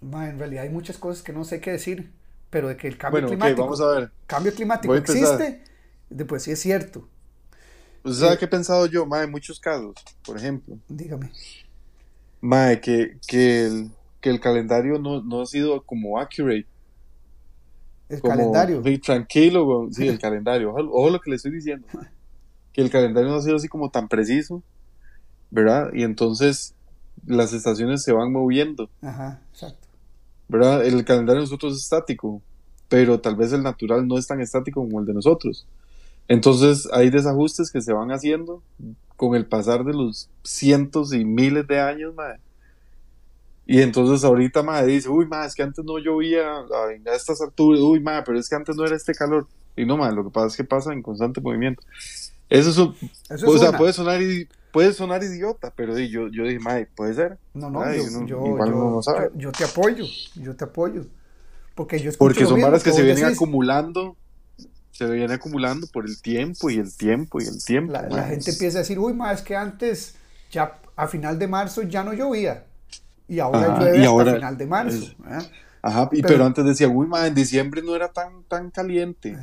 [0.00, 2.10] ma, en realidad hay muchas cosas que no sé qué decir,
[2.50, 4.12] pero de que el cambio Bueno, climático, vamos a ver.
[4.26, 5.62] cambio climático existe,
[6.28, 7.08] pues sí es cierto.
[8.04, 8.38] ¿Usted sabe Sí.
[8.38, 9.94] qué he pensado yo, ma, en muchos casos?
[10.22, 11.30] Por ejemplo, Dígame.
[12.42, 16.68] ma, que, que, el, que el calendario no, no ha sido como accurate.
[18.10, 18.84] El como, calendario.
[18.84, 20.70] sí, tranquilo, sí, el calendario.
[20.70, 21.88] Ojo, ojo lo que le estoy diciendo.
[22.72, 24.64] Que el calendario no ha sido así como tan preciso,
[25.50, 25.90] ¿verdad?
[25.94, 26.76] Y entonces
[27.26, 29.86] las estaciones se van moviendo, Ajá, exacto.
[30.48, 30.84] ¿verdad?
[30.84, 32.40] El calendario de nosotros es estático.
[32.88, 35.66] pero tal vez el natural no es tan estático como el de nosotros.
[36.26, 38.62] Entonces hay desajustes que se van haciendo
[39.16, 42.40] con el pasar de los cientos y miles de años, madre.
[43.66, 47.80] Y entonces ahorita, madre, dice, uy, madre, es que antes no llovía a estas alturas,
[47.80, 49.46] uy, madre, pero es que antes no era este calor.
[49.76, 51.82] Y no, madre, lo que pasa es que pasa en constante movimiento.
[52.48, 52.96] Eso es un,
[53.46, 54.20] o sea, puede sonar,
[54.72, 57.38] puede sonar idiota, pero yo, yo dije, madre, puede ser.
[57.54, 59.00] No, no, yo, yo,
[59.34, 60.04] yo, te apoyo,
[60.34, 61.04] yo te apoyo.
[61.74, 64.16] Porque yo Porque son varas que se vienen acumulando
[65.06, 67.92] se viene acumulando por el tiempo y el tiempo y el tiempo.
[67.92, 70.14] La, gente empieza a decir, uy, más es que antes,
[70.50, 72.66] ya a final de marzo ya no llovía.
[73.26, 75.14] Y ahora llueve hasta final de marzo.
[75.80, 79.38] ajá, pero, antes decía, uy, ma, en diciembre no era tan, tan caliente.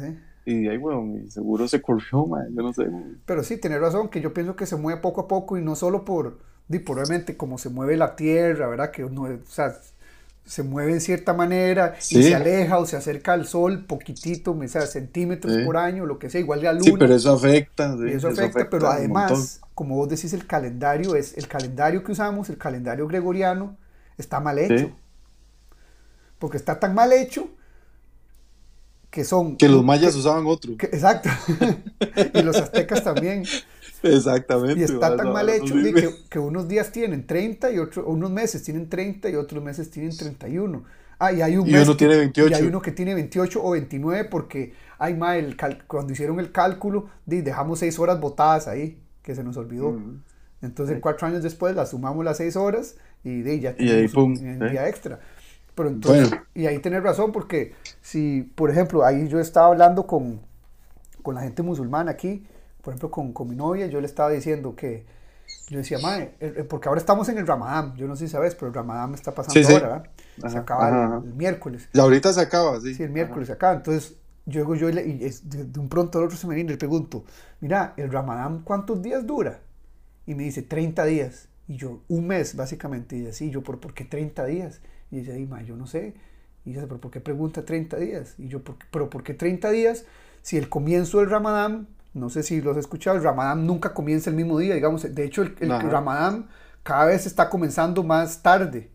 [0.47, 2.87] Y ahí, bueno, seguro se corrió, ma, yo no sé.
[3.25, 5.75] Pero sí, tiene razón, que yo pienso que se mueve poco a poco y no
[5.75, 6.39] solo por,
[6.85, 8.91] por obviamente, como se mueve la tierra, ¿verdad?
[8.91, 9.77] Que uno, o sea,
[10.45, 14.67] se mueve en cierta manera y se aleja o se acerca al sol poquitito, o
[14.69, 16.85] sea, centímetros por año, lo que sea, igual de a luna.
[16.85, 17.97] Sí, pero eso afecta.
[18.07, 22.57] eso, afecta, pero además, como vos decís, el calendario es el calendario que usamos, el
[22.57, 23.75] calendario gregoriano,
[24.17, 24.91] está mal hecho.
[26.39, 27.49] Porque está tan mal hecho
[29.17, 29.57] que son...
[29.57, 30.73] Que los mayas usaban otro.
[30.73, 31.27] exacto.
[32.35, 33.45] y los aztecas también.
[34.03, 34.79] Exactamente.
[34.79, 35.73] Y está tan mal hecho
[36.29, 40.15] que, unos días tienen 30 y otros, unos meses tienen 30 y otros meses tienen
[40.15, 40.83] 31.
[41.17, 42.51] Ah, y hay un uno tiene 28.
[42.51, 46.51] Y hay uno que tiene 28 o 29 porque hay más el cuando hicieron el
[46.51, 49.99] cálculo dejamos 6 horas botadas ahí, que se nos olvidó.
[50.61, 54.69] Entonces, cuatro años después la sumamos las 6 horas y de, ya tenemos un, ¿eh?
[54.69, 55.19] día extra.
[55.77, 60.41] Pero entonces, y ahí tenés razón porque si, por ejemplo, ahí yo estaba hablando con,
[61.23, 62.45] con la gente musulmana aquí
[62.87, 65.05] por ejemplo, con, con, mi novia, yo le estaba diciendo que,
[65.67, 66.27] yo decía, mae,
[66.69, 69.35] porque ahora estamos en el Ramadán, yo no sé si sabes, pero el Ramadán está
[69.35, 70.05] pasando ahora,
[70.37, 70.49] ¿verdad?
[70.49, 71.89] se acaba el, miércoles.
[71.91, 72.95] Y ahorita se acaba, sí.
[72.95, 73.73] Sí, el miércoles se acaba.
[73.73, 76.77] Entonces, yo, yo le, y de, un pronto al otro se me viene y le
[76.77, 77.25] pregunto,
[77.59, 79.59] mira, ¿el Ramadán cuántos días dura?
[80.25, 81.49] Y me dice, 30 días.
[81.67, 83.17] Y yo, un mes, básicamente.
[83.17, 84.79] Y así, yo, ¿por, ¿por qué 30 días?
[85.11, 86.13] Y dice, yo no sé.
[86.65, 88.35] Y dice, ¿pero por qué pregunta 30 días?
[88.37, 90.05] Y yo, ¿pero por qué 30 días?
[90.41, 94.29] Si el comienzo del Ramadán no sé si lo has escuchado, el Ramadán nunca comienza
[94.29, 95.03] el mismo día, digamos.
[95.13, 96.47] De hecho, el, Ramadán
[96.83, 98.89] cada vez está comenzando más tarde.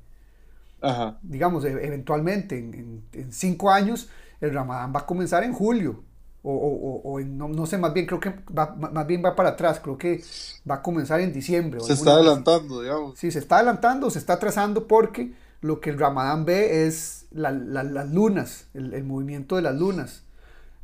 [0.81, 1.19] Ajá.
[1.23, 4.09] Digamos, e, eventualmente, en, cinco años,
[4.41, 6.03] el Ramadán va a comenzar en julio.
[6.45, 10.25] O, no, sé, más bien creo que va, más bien va para atrás, creo que
[10.69, 11.79] va a comenzar en diciembre.
[11.79, 13.17] Se está adelantando, digamos.
[13.17, 18.13] Sí, se está adelantando, se está atrasando porque lo que el Ramadán ve es las
[18.13, 20.25] lunas, el, movimiento de las lunas.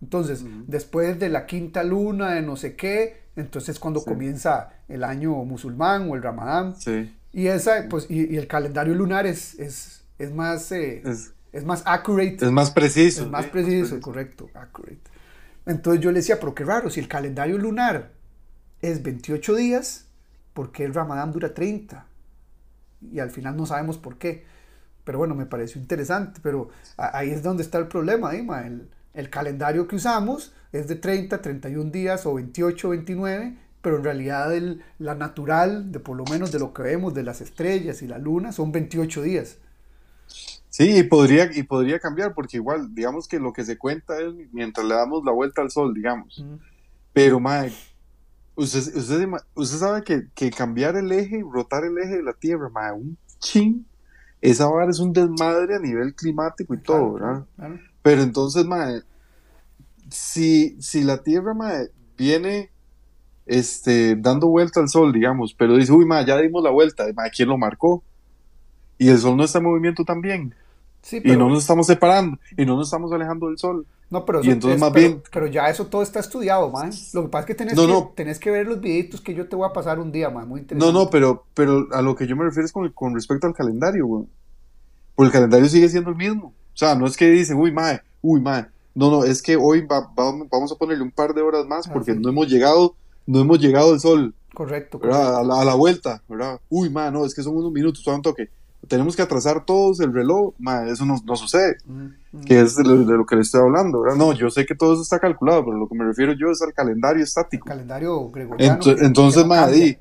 [0.01, 5.35] Entonces, después de la quinta luna de no sé qué, entonces cuando comienza el año
[5.45, 6.75] musulmán o el ramadán.
[7.33, 10.73] Y, esa, pues, y, el calendario lunar es, es, es más...
[10.73, 11.03] Eh,
[11.53, 12.39] es, más accurate.
[12.41, 13.25] Es más preciso.
[13.25, 15.01] Es más preciso, correcto, accurate.
[15.67, 18.13] Entonces yo le decía, pero qué raro, si el calendario lunar
[18.81, 20.07] es 28 días,
[20.55, 22.07] ¿por qué el ramadán dura 30?
[23.13, 24.45] Y al final no sabemos por qué.
[25.09, 26.69] Pero bueno, me pareció interesante, pero
[26.99, 31.41] ahí es donde está el problema, Dima, el, el calendario que usamos es de 30,
[31.41, 36.53] 31 días o 28, 29, pero en realidad el, la natural, de por lo menos
[36.53, 39.57] de lo que vemos de las estrellas y la luna, son 28 días.
[40.69, 44.35] Sí, y podría, y podría cambiar, porque igual, digamos que lo que se cuenta es
[44.53, 46.45] mientras le damos la vuelta al sol, digamos.
[47.15, 47.75] Pero, Mike,
[48.57, 53.17] usted, usted, sabe que, cambiar el eje, rotar el eje de la Tierra, Mike, un
[53.39, 53.87] ching,
[54.41, 57.45] esa vara es un desmadre a nivel climático y todo, ¿verdad?
[58.03, 59.03] Pero entonces, mae,
[60.11, 62.71] si, si la Tierra, mae, viene
[63.47, 67.31] este, dando vuelta al Sol, digamos, pero dice, uy, mae, ya dimos la vuelta, mae,
[67.31, 68.03] ¿quién lo marcó?
[68.99, 70.55] Y el Sol no está en movimiento también.
[71.03, 71.35] Sí, pero...
[71.35, 73.87] Y no nos estamos separando, y no nos estamos alejando del Sol.
[74.11, 75.23] No, pero, y entonces más bien...
[75.31, 76.91] pero ya eso todo está estudiado, man.
[77.13, 79.55] Lo que pasa es que tenés, que tenés que ver los videitos que yo te
[79.55, 80.49] voy a pasar un día, man.
[80.49, 80.93] Muy interesante.
[80.93, 83.55] No, no, pero, pero a lo que yo me refiero es con, con respecto al
[83.55, 84.25] calendario, güey.
[85.15, 86.55] Porque el calendario sigue siendo el mismo.
[86.73, 88.67] O sea, no es que dice, uy, mae, uy, mae.
[88.95, 92.15] No, no, es que hoy vamos a ponerle un par de horas más ah, porque
[92.15, 92.95] no hemos llegado,
[93.27, 94.35] no hemos llegado al sol.
[94.55, 95.01] Correcto.
[95.13, 96.61] A, la, vuelta, ¿verdad?
[96.69, 98.49] Uy, mae, no, es que son unos minutos, son un toque.
[98.89, 101.77] Tenemos que atrasar todos el reloj, mae, eso no, no sucede.
[101.87, 102.45] Mm, mm.
[102.45, 104.17] Que es de lo, que le estoy hablando, ¿verdad?
[104.17, 106.61] No, yo sé que todo eso está calculado, pero lo que me refiero yo es
[106.63, 107.67] al calendario estático.
[107.67, 108.81] calendario gregoriano.
[109.01, 110.01] entonces, mae,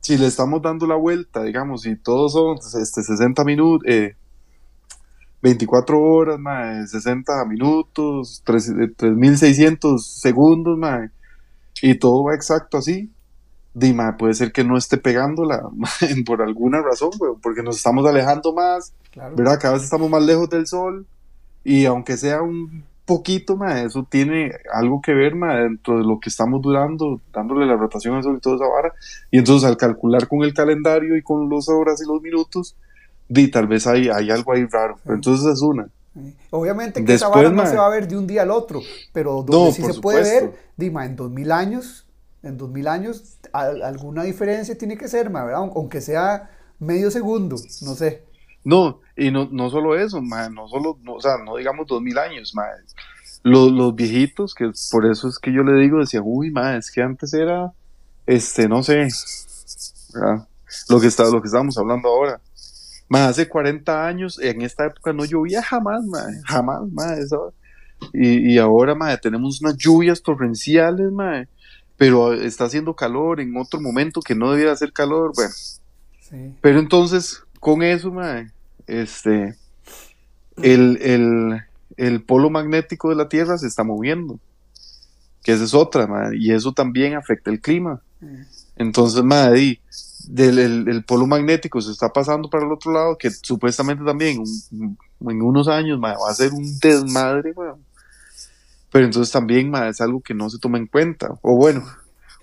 [0.00, 4.14] si le estamos dando la vuelta, digamos, y todos son este, 60 minutos, eh,
[5.42, 11.10] 24 horas, mae, 60 minutos, 3600 eh, segundos, mae,
[11.82, 13.10] y todo va exacto así.
[13.78, 15.62] Dime, puede ser que no esté pegándola
[16.26, 17.10] por alguna razón,
[17.40, 18.92] porque nos estamos alejando más,
[19.36, 19.58] ¿verdad?
[19.60, 21.06] Cada vez estamos más lejos del sol
[21.62, 26.18] y aunque sea un poquito, ma, eso tiene algo que ver, ma, dentro de lo
[26.18, 28.92] que estamos durando, dándole la rotación al sol y toda esa vara.
[29.30, 32.74] Y entonces al calcular con el calendario y con las horas y los minutos,
[33.28, 34.98] di, tal vez hay, hay algo ahí raro.
[35.04, 35.88] Pero entonces es una.
[36.50, 38.80] Obviamente que esa vara no se va a ver de un día al otro,
[39.12, 42.07] pero donde sí se puede ver, Dima, en 2000 años,
[42.42, 45.70] en 2000 años, alguna diferencia tiene que ser, ma, ¿verdad?
[45.74, 48.24] Aunque sea medio segundo, no sé.
[48.64, 52.54] No, y no, no solo eso, ma, no solo, o sea, no digamos 2000 años,
[52.54, 52.64] ma.
[53.42, 56.90] Los, los viejitos, que por eso es que yo le digo, decía, uy, ma, es
[56.90, 57.72] que antes era,
[58.26, 59.08] este, no sé,
[60.12, 60.48] ¿verdad?
[60.88, 62.40] Lo que, está, lo que estábamos hablando ahora
[63.08, 67.24] más hace 40 años, en esta época no llovía jamás, madre, jamás, madre,
[68.12, 71.48] y, y, ahora, madre, tenemos unas lluvias torrenciales, madre,
[71.98, 75.52] pero está haciendo calor en otro momento que no debía hacer calor, bueno.
[76.20, 76.54] Sí.
[76.60, 78.52] Pero entonces, con eso, madre,
[78.86, 79.56] este,
[80.56, 81.60] el, el,
[81.96, 84.38] el, polo magnético de la Tierra se está moviendo,
[85.42, 88.00] que esa es otra, madre, y eso también afecta el clima.
[88.20, 88.42] Mm.
[88.76, 89.80] Entonces, madre,
[90.28, 95.42] del el, polo magnético se está pasando para el otro lado, que supuestamente también en
[95.42, 97.54] unos años va a ser un desmadre,
[98.90, 101.84] pero entonces también es algo que no se toma en cuenta, o bueno,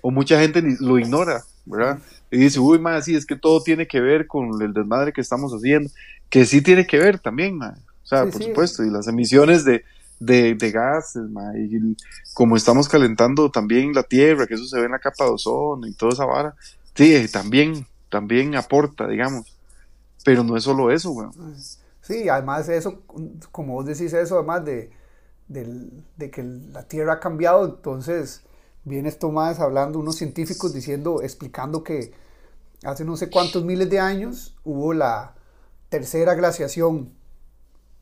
[0.02, 1.98] o mucha gente lo ignora, ¿verdad?
[2.30, 5.20] Y dice, uy, ma, sí, es que todo tiene que ver con el desmadre que
[5.20, 5.90] estamos haciendo,
[6.28, 9.84] que sí tiene que ver también, o sea, por supuesto, y las emisiones de,
[10.20, 11.22] de, de gases,
[11.56, 11.96] y
[12.34, 15.86] como estamos calentando también la Tierra, que eso se ve en la capa de ozono
[15.86, 16.54] y toda esa vara,
[16.96, 19.54] Sí, también, también aporta, digamos.
[20.24, 21.28] Pero no es solo eso, güey.
[22.00, 23.02] Sí, además eso,
[23.52, 24.90] como vos decís eso, además de,
[25.48, 28.42] de, que la Tierra ha cambiado, entonces
[28.84, 32.12] viene esto más hablando unos científicos diciendo, explicando que
[32.84, 35.34] hace no sé cuántos miles de años hubo la
[35.88, 37.12] tercera glaciación.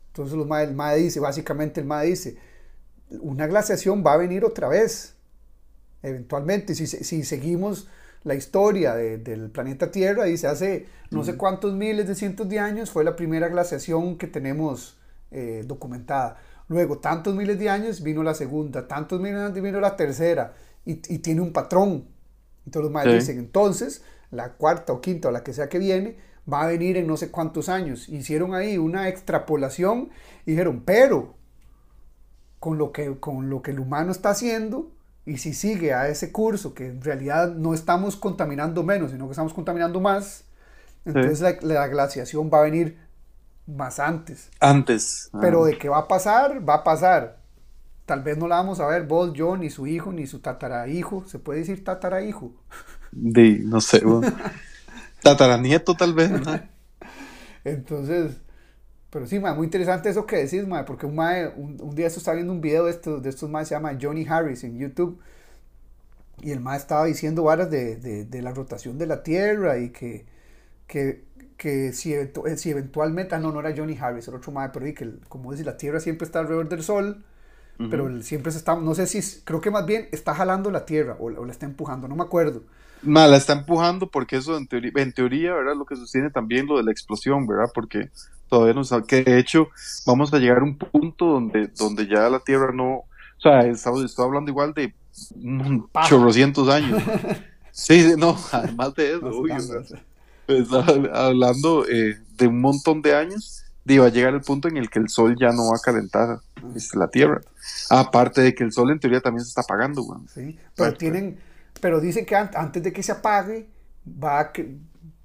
[0.07, 2.37] Entonces los el MAE dice, básicamente el MAE dice,
[3.21, 5.15] una glaciación va a venir otra vez,
[6.01, 7.87] eventualmente, si, si seguimos
[8.25, 12.89] la historia del planeta Tierra, dice, hace no sé cuántos miles de cientos de años
[12.89, 14.97] fue la primera glaciación que tenemos
[15.29, 16.37] eh, documentada.
[16.67, 20.53] Luego, tantos miles de años vino la segunda, tantos miles de años vino la tercera,
[20.85, 22.05] y, tiene un patrón.
[22.65, 26.17] Entonces los maestros dicen, entonces, la cuarta o quinta o la que sea que viene,
[26.51, 28.09] va a venir en no sé cuántos años.
[28.09, 30.09] Hicieron ahí una extrapolación
[30.45, 31.35] y dijeron, pero
[32.59, 34.91] con lo que, con lo que el humano está haciendo,
[35.25, 39.31] y si sigue a ese curso, que en realidad no estamos contaminando menos, sino que
[39.31, 40.45] estamos contaminando más,
[41.03, 42.97] entonces la, glaciación va a venir
[43.67, 44.49] más antes.
[44.59, 45.29] Antes.
[45.41, 47.39] Pero de qué va a pasar, va a pasar.
[48.05, 51.25] Tal vez no la vamos a ver vos, yo, ni su hijo, ni su tatarahijo.
[51.25, 52.51] ¿Se puede decir tatarahijo?
[53.11, 54.03] De, no sé.
[55.23, 56.31] tataranieto tal vez.
[57.63, 58.37] Entonces,
[59.15, 61.17] pero sí, muy interesante eso que decís, porque un,
[61.81, 64.77] un, día estaba viendo un video de estos, de estos se llama Johnny Harris en
[64.77, 65.21] YouTube,
[66.41, 70.25] y el mae estaba diciendo varas de, de, la rotación de la Tierra y que,
[70.85, 71.23] que,
[71.57, 72.13] que si,
[72.57, 75.77] si, eventualmente, no, no era Johnny Harris, era otro mae, pero que, como dice, la
[75.77, 77.23] Tierra siempre está alrededor del Sol,
[77.77, 81.17] pero siempre se está, no sé si, creo que más bien está jalando la Tierra
[81.19, 82.63] o, o la está empujando, no me acuerdo.
[83.01, 85.75] Ma, la está empujando porque eso en teoría, en teoría, ¿verdad?
[85.75, 87.69] Lo que sostiene también lo de la explosión, ¿verdad?
[87.73, 88.09] Porque
[88.49, 89.69] todavía no sabe que de hecho
[90.05, 93.03] vamos a llegar a un punto donde, donde ya la Tierra no,
[93.37, 94.93] o sea, estoy, hablando igual de
[95.35, 97.01] un chorrocientos años.
[97.71, 99.43] sí, no, además de eso,
[100.47, 104.77] uy, hablando eh, de un montón de años, de va a llegar el punto en
[104.77, 106.39] el que el sol ya no va a calentar
[106.75, 107.41] este, la Tierra.
[107.89, 110.19] Aparte de que el sol en teoría también se está apagando, güey.
[110.33, 111.39] Sí, pero tienen,
[111.79, 113.69] pero dicen que antes de que se apague
[114.07, 114.51] va a,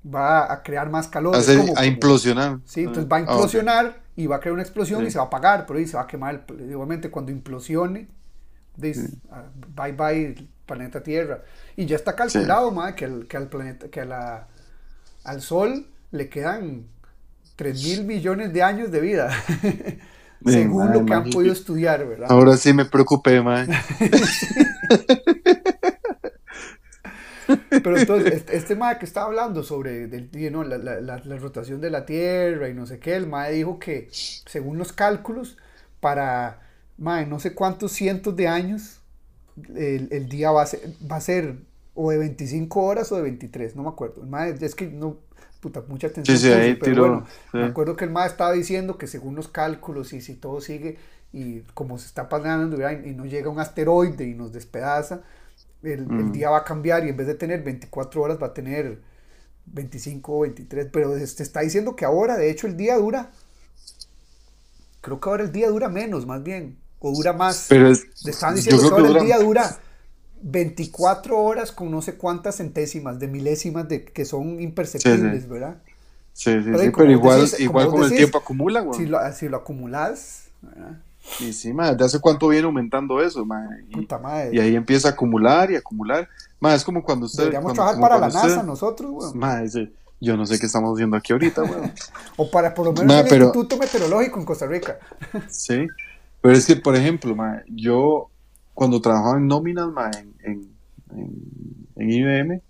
[0.07, 1.35] va a crear más calor.
[1.77, 2.59] A, implosionar.
[2.67, 5.25] Sí, entonces va a ah, implosionar y va a crear una explosión y se va
[5.25, 6.45] a apagar, pero ahí se va a quemar.
[6.69, 8.09] igualmente cuando implosione,
[8.77, 11.43] dice, ah, bye bye planeta Tierra.
[11.77, 14.49] Y ya está calculado, que, que, al planeta, que a la,
[15.25, 16.87] al Sol le quedan
[17.57, 19.31] 3 mil millones de años de vida.
[20.45, 22.29] según lo que han podido estudiar, ¿verdad?
[22.31, 23.69] Ahora sí me preocupé, man.
[27.69, 32.75] Pero entonces, este, este mae que estaba hablando sobre la, rotación de la Tierra y
[32.75, 35.57] no sé qué, el mae dijo que según los cálculos,
[36.01, 36.61] para
[36.97, 39.01] mae, no sé cuántos cientos de años,
[39.75, 40.81] el, día va a, ser,
[41.11, 41.57] va a ser
[42.03, 44.23] o de 25 horas o de 23, no me acuerdo.
[44.23, 45.19] El mae, es que no,
[45.61, 46.39] puta, mucha atención.
[46.39, 50.15] Sí, sí, pero bueno, me acuerdo que el mae estaba diciendo que según los cálculos
[50.15, 50.97] y si todo sigue
[51.33, 55.21] y como se está pasando y no llega un asteroide y nos despedaza,
[55.83, 56.33] el, mm.
[56.33, 59.03] día va a cambiar y en vez de tener 24 horas va a tener
[59.67, 63.31] 25 o 23, pero te está diciendo que ahora de hecho el día dura,
[65.03, 67.67] creo que ahora el día dura menos más bien, o dura más.
[67.69, 69.79] Pero es, estaban yo diciendo que ahora el día dura
[70.43, 75.47] 24 horas con no sé cuántas centésimas de milésimas de que son imperceptibles, Sí, sí.
[75.49, 75.77] ¿verdad?
[76.33, 78.99] Sí, sí, Pero sí, pero igual, decís- igual con el tiempo acumula, güey.
[78.99, 80.99] Si lo, si lo acumulas, ¿verdad?
[81.41, 83.67] Y sí, ma, ¿de hace cuánto viene aumentando eso, ma?
[83.89, 84.51] Y, puta madre.
[84.53, 86.27] y ahí empieza a acumular y acumular.
[86.59, 87.45] Ma, es como cuando usted...
[87.45, 89.39] Deberíamos cuando- trabajar para la usted- NASA nosotros, weón.
[89.39, 91.93] Ma, ese- yo no sé qué estamos haciendo aquí ahorita, güey.
[92.37, 94.99] O para por lo menos Ma, el pero- Instituto Meteorológico en Costa Rica.
[95.49, 95.87] Sí,
[96.41, 98.30] pero es que, por ejemplo, ma, yo
[98.81, 100.71] cuando trabajaba en nóminas, ma, en, en,
[101.15, 102.63] en, en IBM,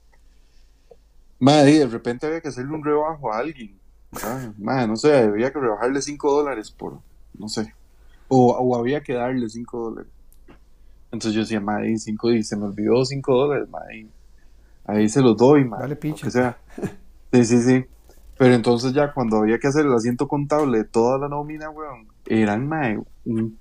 [1.38, 3.78] ma, y de repente había que hacerle un rebajo a alguien.
[4.58, 6.98] Ma, no sé, había que rebajarle 5 dólares por,
[7.38, 7.72] no sé,
[8.26, 10.10] o, o había que darle 5 dólares.
[11.12, 14.10] Entonces yo decía, ma, y 5, y se me olvidó 5 dólares, ma, y
[14.86, 16.24] ahí se los doy, ma, Dale picha.
[16.24, 16.58] que sea.
[17.32, 17.84] Sí, sí, sí.
[18.36, 22.08] Pero entonces ya cuando había que hacer el asiento contable de toda la nómina, weón,
[22.26, 23.56] eran mae, un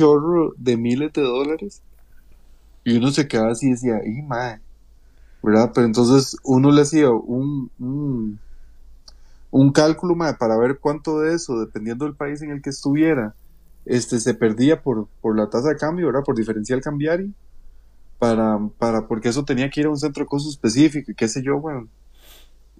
[0.00, 1.82] chorro de miles de dólares.
[2.84, 4.60] Y uno se quedaba así y decía, y mae,
[5.42, 5.72] ¿verdad?
[5.74, 7.70] Pero entonces uno le hacía un,
[9.50, 13.34] un, cálculo, para ver cuánto de eso, dependiendo del país en el que estuviera,
[13.84, 16.24] este, se perdía por, por la tasa de cambio, ¿verdad?
[16.24, 17.30] Por diferencial cambiario.
[18.18, 21.28] Para, para, porque eso tenía que ir a un centro de costos específico y qué
[21.28, 21.90] sé yo, weón.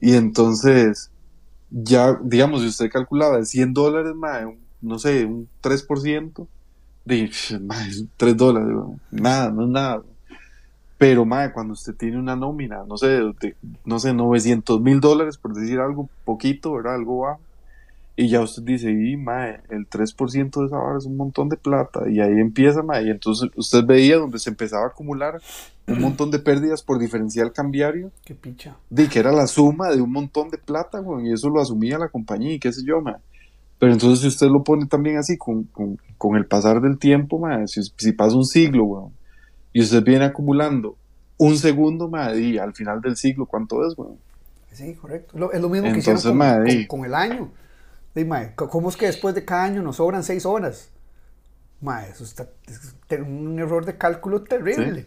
[0.01, 1.11] Y entonces,
[1.71, 6.49] ya, digamos, si usted calculaba de 100 dólares, mae, un- no sé, un 3%,
[7.05, 9.01] de, mae, 3 dólares, weón.
[9.11, 10.03] nada, no es nada.
[10.99, 15.39] Pero, mae, cuando usted tiene una nómina, no sé, de, no sé, 900 mil dólares,
[15.39, 16.95] por decir algo poquito, ¿verdad?
[16.97, 17.41] Algo bajo.
[18.17, 21.57] Y ya usted dice, y, mae, el 3% de esa vara es un montón de
[21.57, 22.03] plata.
[22.11, 25.41] Y ahí empieza, mae, y entonces usted veía donde se empezaba a acumular
[25.87, 28.77] un montón de pérdidas por diferencial cambiario Qué picha.
[28.91, 31.99] de que era la suma de un montón de plata, weón, y eso lo asumía
[31.99, 33.21] la compañía y qué sé yo, ma.
[33.81, 37.41] Pero entonces si usted lo pone también así con, con, con el pasar del tiempo,
[37.41, 39.13] ma, si, si pasa un siglo, weón,
[39.73, 40.97] y usted viene acumulando
[41.39, 44.19] un segundo, ma, y al final del siglo, ¿cuánto es, weón?
[44.73, 45.39] Sí, correcto.
[45.39, 47.51] Lo- es lo mismo que hicieron con, mae, con- con el año.
[48.15, 50.91] Di, mae, co- ¿Cómo es que después de cada año nos sobran seis horas?
[51.81, 55.07] Mae, eso está, es un error de cálculo terrible.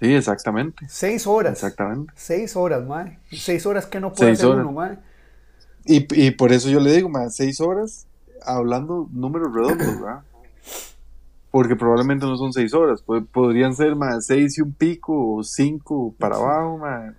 [0.00, 1.54] Sí, exactamente, Seis horas.
[1.54, 2.12] exactamente.
[2.16, 3.18] Seis horas, mae.
[3.32, 4.64] Seis horas que no puede Seis hacer horas.
[4.64, 4.98] uno, mae.
[5.86, 8.06] Y, y por eso yo le digo, ma, seis horas,
[8.42, 10.22] hablando números redondos, ¿verdad?
[11.50, 15.42] Porque probablemente no son seis horas, pod- podrían ser más seis y un pico, o
[15.44, 17.14] cinco para abajo, ma.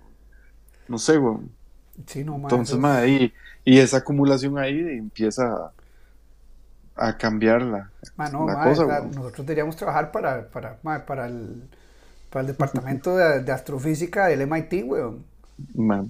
[0.88, 1.50] No sé, weón.
[2.06, 2.34] Sí, no.
[2.36, 3.32] Entonces, eso- ma, y,
[3.64, 5.72] y esa acumulación ahí empieza
[6.96, 11.68] a, a cambiar la, Ma, no, la cosa, nosotros deberíamos trabajar para, para, para, el,
[12.30, 15.24] para el departamento de, de astrofísica del MIT, weón.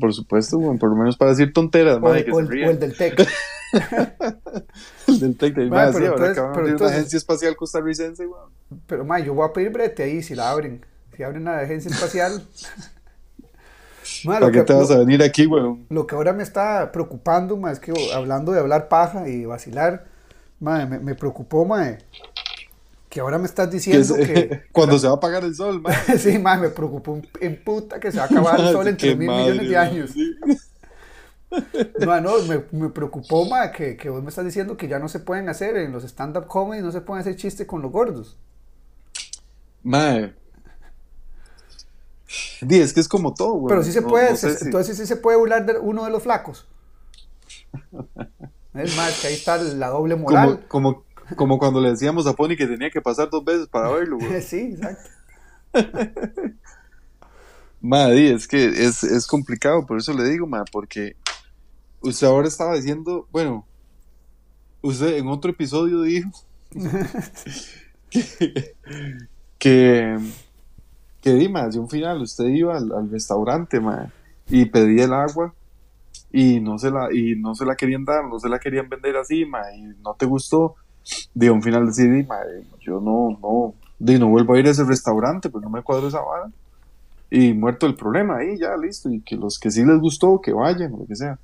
[0.00, 2.48] Por supuesto, weón, por lo menos para decir tonteras, O, ma, el- que o el,
[2.48, 2.68] rían.
[2.68, 3.26] o el del TEC.
[5.08, 8.50] El del Tec de- ma, pero sí, entonces- entonces- una agencia espacial costarricense, weón.
[8.86, 10.84] Pero, ma, yo voy a pedir brete ahí si la abren.
[11.16, 12.42] Si abren la agencia espacial.
[14.24, 15.84] ¿Para qué que, te vas a venir aquí, weón?
[15.90, 20.04] lo que ahora me está preocupando, ma, es que hablando de hablar paja y vacilar,
[20.60, 21.98] ma, me, me preocupó, ma,
[23.16, 24.62] que ahora me estás Que diciendo es- que...
[24.72, 25.90] cuando se va a apagar el sol, ma.
[26.18, 29.06] sí, ma, me preocupó en puta que se va a acabar el sol en Qué
[29.14, 30.10] 3 mil millones de madre, años.
[30.10, 30.36] sí.
[31.98, 35.08] No, no, me, me preocupó, ma, que, que vos me estás diciendo que ya no
[35.08, 38.36] se pueden hacer en los stand-up comedy, no se pueden hacer chistes con los gordos.
[39.82, 40.34] Mae.
[42.60, 43.68] Di, es que es como todo, güey.
[43.70, 45.78] Pero sí se No- puede, no sé se- si- entonces sí se puede burlar de
[45.78, 46.66] uno de los flacos.
[48.74, 50.64] Es más, que ahí está la doble moral.
[50.68, 53.90] como, como, como cuando le decíamos a Pony que tenía que pasar dos veces para
[53.90, 54.40] verlo, güey.
[54.42, 55.10] sí, exacto.
[57.80, 61.16] Ma, di, es que es, es complicado, por eso le digo, ma, porque
[62.00, 63.66] usted ahora estaba diciendo, bueno,
[64.82, 66.30] usted en otro episodio dijo
[68.10, 68.74] que,
[69.58, 70.18] que,
[71.20, 74.10] que di, ma, de un final usted iba al, al restaurante, ma,
[74.48, 75.54] y pedía el agua
[76.32, 79.16] y no se la y no se la querían dar, no se la querían vender
[79.16, 80.76] así, ma, y no te gustó.
[81.34, 82.36] De un final decir, di, ma,
[82.80, 86.08] yo no, no, di, no vuelvo a ir a ese restaurante, pues no me cuadro
[86.08, 86.50] esa vara
[87.30, 90.52] y muerto el problema ahí ya listo y que los que sí les gustó que
[90.52, 91.38] vayan o lo que sea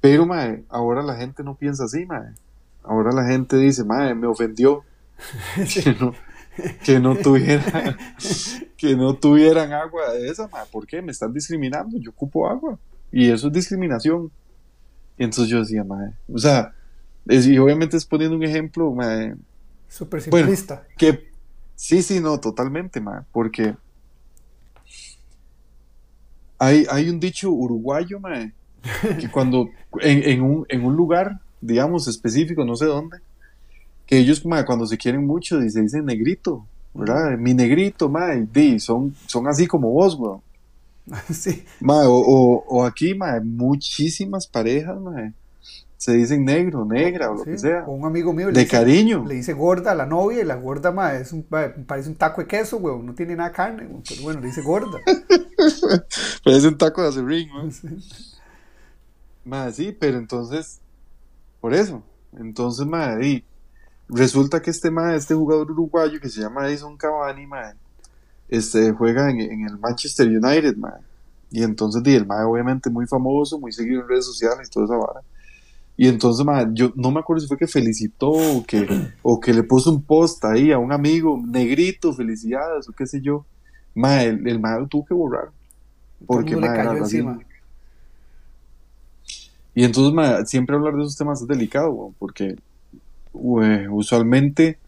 [0.00, 2.34] pero mae, ahora la gente no piensa así mae.
[2.82, 4.84] ahora la gente dice mae, me ofendió
[5.56, 6.12] que no,
[6.84, 7.96] que no tuviera
[8.76, 10.66] que no tuvieran agua de esa mae.
[10.70, 11.00] ¿por qué?
[11.00, 12.78] me están discriminando yo ocupo agua
[13.10, 14.30] y eso es discriminación
[15.16, 16.74] y entonces yo decía mae, o sea
[17.28, 19.34] es- y obviamente es poniendo un ejemplo mae,
[19.88, 20.46] Súper Bueno.
[20.48, 20.86] simplista.
[20.98, 21.28] que
[21.74, 23.74] sí, sí, no, totalmente, ma, porque
[26.58, 28.50] hay, hay un dicho uruguayo, ma,
[29.20, 29.68] que cuando
[30.00, 33.18] en, en un, en un lugar, digamos, específico, no sé dónde,
[34.06, 37.36] que ellos mae, cuando se quieren mucho se dicen negrito, ¿verdad?
[37.36, 40.40] Mi negrito, mae, di, son, son así como vos, weón.
[41.32, 41.64] sí.
[41.80, 45.32] Mae, o, o, o aquí, mae, muchísimas parejas, mae,
[45.98, 47.50] se dicen negro, negra o lo sí.
[47.50, 47.84] que sea.
[47.86, 49.24] Un amigo mío le De dice, cariño.
[49.24, 52.40] le dice gorda a la novia y la gorda, mae, es un, parece un taco
[52.42, 53.06] de queso, weón.
[53.06, 55.02] No tiene nada de carne, pero bueno, le dice gorda.
[56.44, 57.70] Parece un taco de acerrín, mae.
[57.70, 57.88] Sí.
[59.44, 60.80] Mae, sí, pero entonces,
[61.60, 63.44] por eso, entonces, mae, y
[64.08, 67.74] resulta que este mae, este jugador uruguayo que se llama Edison Cavani, mae,
[68.48, 71.00] este, juega en, en el Manchester United, mae.
[71.50, 74.86] Y entonces, di, el mae obviamente muy famoso, muy seguido en redes sociales y toda
[74.86, 75.22] esa vara.
[75.96, 78.86] Y entonces, mae, yo no me acuerdo si fue que felicitó o que,
[79.22, 83.20] o que le puso un post ahí a un amigo, negrito, felicidades o qué sé
[83.22, 83.46] yo.
[83.94, 85.48] Mae, el, el mae lo tuvo que borrar.
[86.26, 87.38] Porque, mundo le era cayó encima.
[89.74, 92.56] Y entonces, ma, siempre hablar de esos temas es delicado, porque
[93.32, 94.78] ue, usualmente,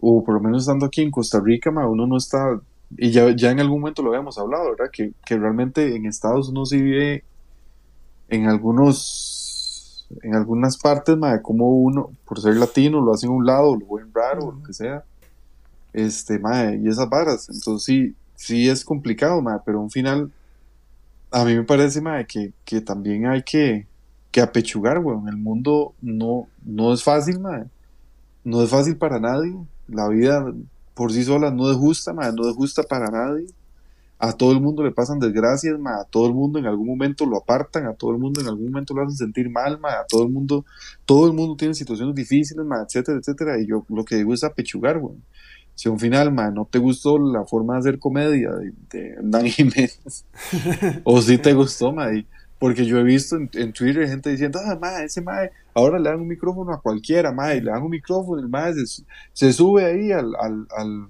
[0.00, 2.58] o por lo menos estando aquí en Costa Rica, ma, uno no está,
[2.96, 4.90] y ya, ya en algún momento lo habíamos hablado, ¿verdad?
[4.90, 7.24] Que, que realmente en Estados uno sí vive
[8.28, 9.33] en algunos,
[10.22, 13.96] en algunas partes, ma, como uno, por ser latino, lo hace en un lado, lo
[13.96, 15.04] ven raro, o lo que sea,
[15.92, 20.30] este, ma, y esas varas, entonces sí, sí es complicado, ma, pero un final,
[21.30, 23.86] a mí me parece, ma, que, que también hay que
[24.34, 25.28] que apechugar, weón.
[25.28, 27.66] El mundo no, no es fácil, madre.
[28.42, 29.54] No es fácil para nadie.
[29.86, 30.52] La vida
[30.92, 32.32] por sí sola no es justa, madre.
[32.36, 33.46] No es justa para nadie.
[34.28, 35.76] A todo el mundo le pasan desgracias.
[35.84, 37.86] A todo el mundo en algún momento lo apartan.
[37.86, 39.78] A todo el mundo en algún momento lo hacen sentir mal.
[39.84, 40.64] A todo el mundo,
[41.04, 43.60] todo el mundo tiene situaciones difíciles, madre, etcétera, etcétera.
[43.60, 45.22] Y yo lo que digo es apechugar, weón.
[45.74, 49.08] Si a un final, madre, no te gustó la forma de hacer comedia de, de
[49.14, 50.24] Hernán Jiménez,
[51.02, 52.26] o si te gustó, madre,
[52.60, 56.20] porque yo he visto en, Twitter gente diciendo, ah, mae, ese mae, ahora le dan
[56.20, 59.02] un micrófono a cualquiera, mae, le dan un micrófono, el se,
[59.32, 61.08] se sube ahí al, al, al,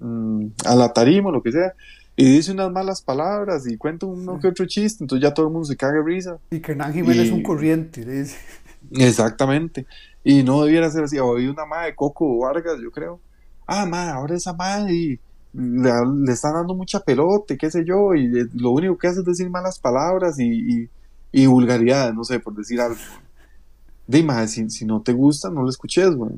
[0.00, 1.72] mm, a la tarima, lo que sea,
[2.16, 5.52] y dice unas malas palabras y cuenta uno que otro chiste, entonces ya todo el
[5.52, 6.38] mundo se caga de risa.
[6.50, 8.36] Y que Hernán Jiménez es un corriente, le dice.
[8.92, 9.86] Exactamente.
[10.22, 11.18] Y no debiera ser así.
[11.18, 13.20] O hay una madre de Coco Vargas, yo creo.
[13.66, 15.20] Ah, madre, ahora esa madre y
[15.52, 15.90] le,
[16.24, 19.26] le están dando mucha pelota, y qué sé yo, y lo único que hace es
[19.26, 20.90] decir malas palabras y, y,
[21.30, 22.98] y vulgaridades, no sé, por decir algo.
[24.06, 26.32] Dime, si, si no te gusta, no lo escuches, güey.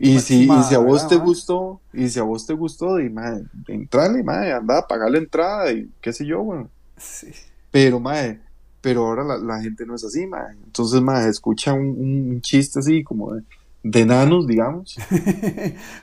[0.00, 2.54] Y, Y si, y si a vos ¿verdad, te gustó, y si a vos te
[2.54, 6.64] gustó, dime, entrale, madre, anda, pagar la entrada y qué sé yo, güey.
[6.96, 7.28] Sí.
[7.70, 8.40] Pero, mae,
[8.80, 10.52] pero ahora la, la gente no es así, mae.
[10.64, 11.86] Entonces, mae, escucha un,
[12.30, 13.42] un chiste así como de,
[13.82, 14.96] de nanos, digamos.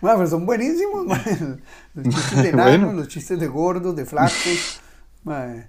[0.02, 1.58] Mae, pero son buenísimos, mae.
[1.96, 2.74] Los chistes de Bueno.
[2.74, 4.82] enanos, los chistes de gordos, de flacos.
[5.24, 5.68] mae.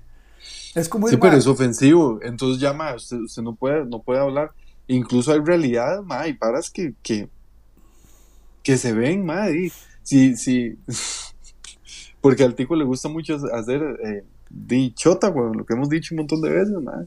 [0.75, 2.19] Es como Sí, pero es ofensivo.
[2.23, 4.51] Entonces ya, mae, usted, usted no puede, no puede hablar.
[4.89, 7.29] Incluso hay realidades, mae, y paras que, que,
[8.63, 9.67] que se ven, mae.
[9.67, 9.73] y
[10.07, 10.79] Sí, sí.
[12.21, 16.15] Porque al tico le gusta mucho hacer eh, di chota, weón, lo que hemos dicho
[16.15, 17.07] un montón de veces, mae.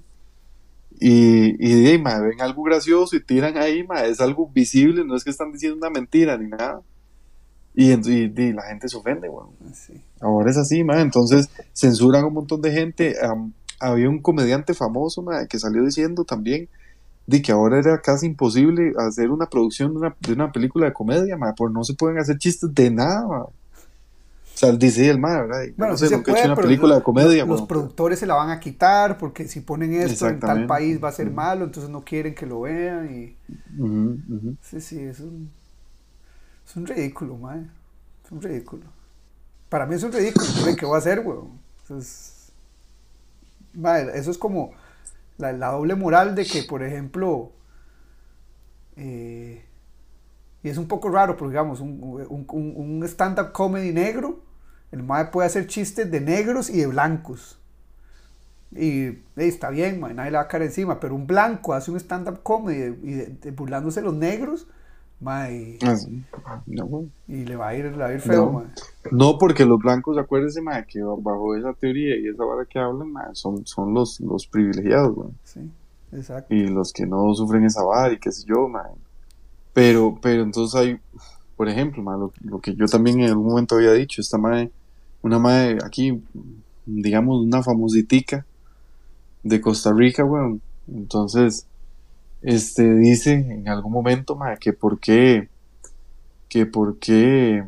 [1.00, 5.16] Y, y di, mae, ven algo gracioso y tiran ahí, mae, es algo visible, no
[5.16, 6.82] es que están diciendo una mentira ni nada.
[7.74, 9.52] Y, y, di, la gente se ofende, weón.
[9.74, 9.94] sí.
[10.20, 11.02] Ahora es así, mae.
[11.02, 13.16] Entonces censuran a un montón de gente.
[13.22, 16.68] Am, había un comediante famoso, mae, que salió diciendo también
[17.30, 20.94] de que ahora era casi imposible hacer una producción de una, de una película de
[20.94, 23.42] comedia, mae, porque no se pueden hacer chistes de nada, mae.
[23.42, 23.54] O
[24.54, 25.64] sea, dice el mae, ¿verdad?
[25.78, 27.62] Bueno, no sí sé, se nunca he puede, hecho una película los- de comedia, los
[27.62, 27.62] weón.
[27.62, 31.12] productores se la van a quitar porque si ponen esto en tal país va a
[31.14, 31.32] ser Ujú.
[31.32, 33.38] malo, entonces no quieren que lo vean y
[34.62, 35.50] sí, sí, es un
[36.68, 37.62] es un ridículo, mae.
[38.26, 38.86] Es un ridículo.
[39.70, 41.60] Para mí es un ridículo, ¿qué ¿qué voy a hacer, weón?
[41.86, 42.52] Eso es,
[43.74, 44.72] mae, eso es como
[45.40, 47.54] la, la doble moral de que, por ejemplo,
[48.96, 49.64] eh,
[50.64, 54.42] y es un poco raro, pero digamos, un, un, un- stand-up comedy negro,
[54.92, 57.60] el mae puede hacer chistes de negros y de blancos.
[58.72, 61.98] Y está bien, mae, nadie le va a caer encima, pero un blanco hace un
[62.00, 64.68] stand-up comedy y de- de burlándose de los negros,
[65.22, 65.96] mae, Ah.
[66.66, 68.52] No, y le va a ir, le va a ir feo, No.
[68.52, 68.68] mae.
[69.12, 73.12] No, porque los blancos, acuérdense, mae, que bajo esa teoría y esa vara que hablan,
[73.12, 75.38] mae, son, son los, los privilegiados, weón.
[75.44, 75.60] Sí,
[76.14, 76.54] exacto.
[76.54, 78.88] y los que no sufren esa vara y qué sé yo, man.
[79.74, 81.00] Pero, pero entonces hay,
[81.56, 84.72] por ejemplo, lo, lo que yo también en algún momento había dicho, esta madre,
[85.22, 86.22] una madre aquí,
[86.86, 88.46] digamos, una famositica
[89.44, 90.62] de Costa Rica, weón.
[90.88, 91.68] Entonces,
[92.42, 95.50] este, dice en algún momento, madre, que por qué,
[96.48, 97.64] que por qué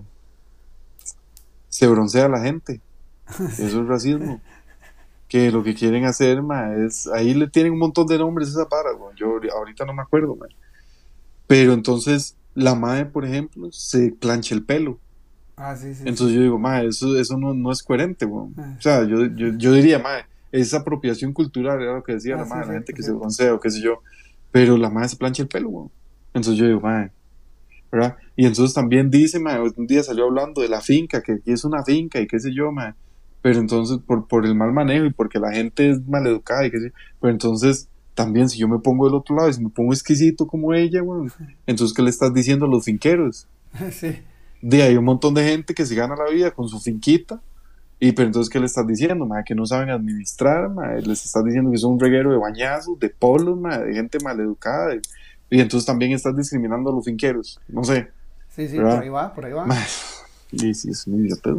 [1.69, 2.81] se broncea la gente.
[3.59, 4.41] Eso es racismo
[5.27, 8.67] que lo que quieren hacer, ma, es, ahí le tienen un montón de nombres esa
[8.67, 9.15] para, weón.
[9.15, 10.45] yo ahori- ahorita no me acuerdo, ma.
[11.47, 14.99] pero entonces la madre, por ejemplo, se plancha el pelo.
[15.55, 16.03] Ah, sí, sí.
[16.05, 18.53] Entonces yo digo, madre, eso, eso no, no es coherente, weón.
[18.57, 18.75] Ah.
[18.77, 22.39] O sea, yo, yo, yo diría, madre, es apropiación cultural, era lo que decía Ah,
[22.39, 24.01] la madre, la gente que se broncea o qué sé yo.
[24.51, 25.91] Pero la madre se plancha el pelo, weón.
[26.33, 27.11] Entonces yo digo, madre,
[27.91, 28.17] ¿verdad?
[28.35, 31.63] Y entonces también dice, madre, un día salió hablando de la finca, que aquí es
[31.63, 32.95] una finca y qué sé yo, madre.
[33.41, 36.79] Pero entonces, por, por el mal manejo y porque la gente es maleducada y qué
[36.79, 36.93] sé yo.
[37.19, 40.45] Pero entonces, también si yo me pongo del otro lado y si me pongo exquisito
[40.47, 41.31] como ella, weón,
[41.65, 43.47] entonces, ¿qué le estás diciendo a los finqueros?
[43.91, 44.17] sí.
[44.61, 47.41] De hay un montón de gente que se gana la vida con su finquita.
[48.03, 49.27] Y pero entonces, ¿qué le estás diciendo?
[49.27, 50.71] Madre, que no saben administrar.
[51.05, 54.87] Les estás diciendo que son un reguero de bañazos, de polos, de gente maleducada.
[54.87, 55.01] de-
[55.51, 57.59] Y entonces también estás discriminando a los finqueros.
[57.67, 58.09] No sé.
[58.55, 58.95] Sí, sí, ¿Verdad?
[58.95, 59.65] por ahí va, por ahí va.
[59.67, 59.85] Madre,
[60.51, 61.51] Y sí, es un idiota.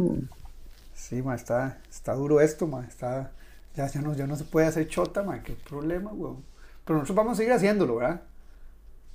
[0.93, 3.31] Sí, ma, está, está duro esto, ma, está,
[3.77, 6.43] ya, ya, no, ya no se puede hacer chota, ma, qué problema, weón.
[6.83, 8.21] Pero nosotros vamos a seguir haciéndolo, ¿verdad?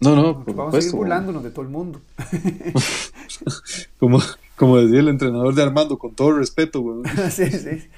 [0.00, 2.00] No, no, por vamos a seguir burlándonos de todo el mundo.
[4.00, 4.18] Como,
[4.58, 7.02] como decía el entrenador de Armando, con todo respeto, güey.
[7.30, 7.88] sí, sí.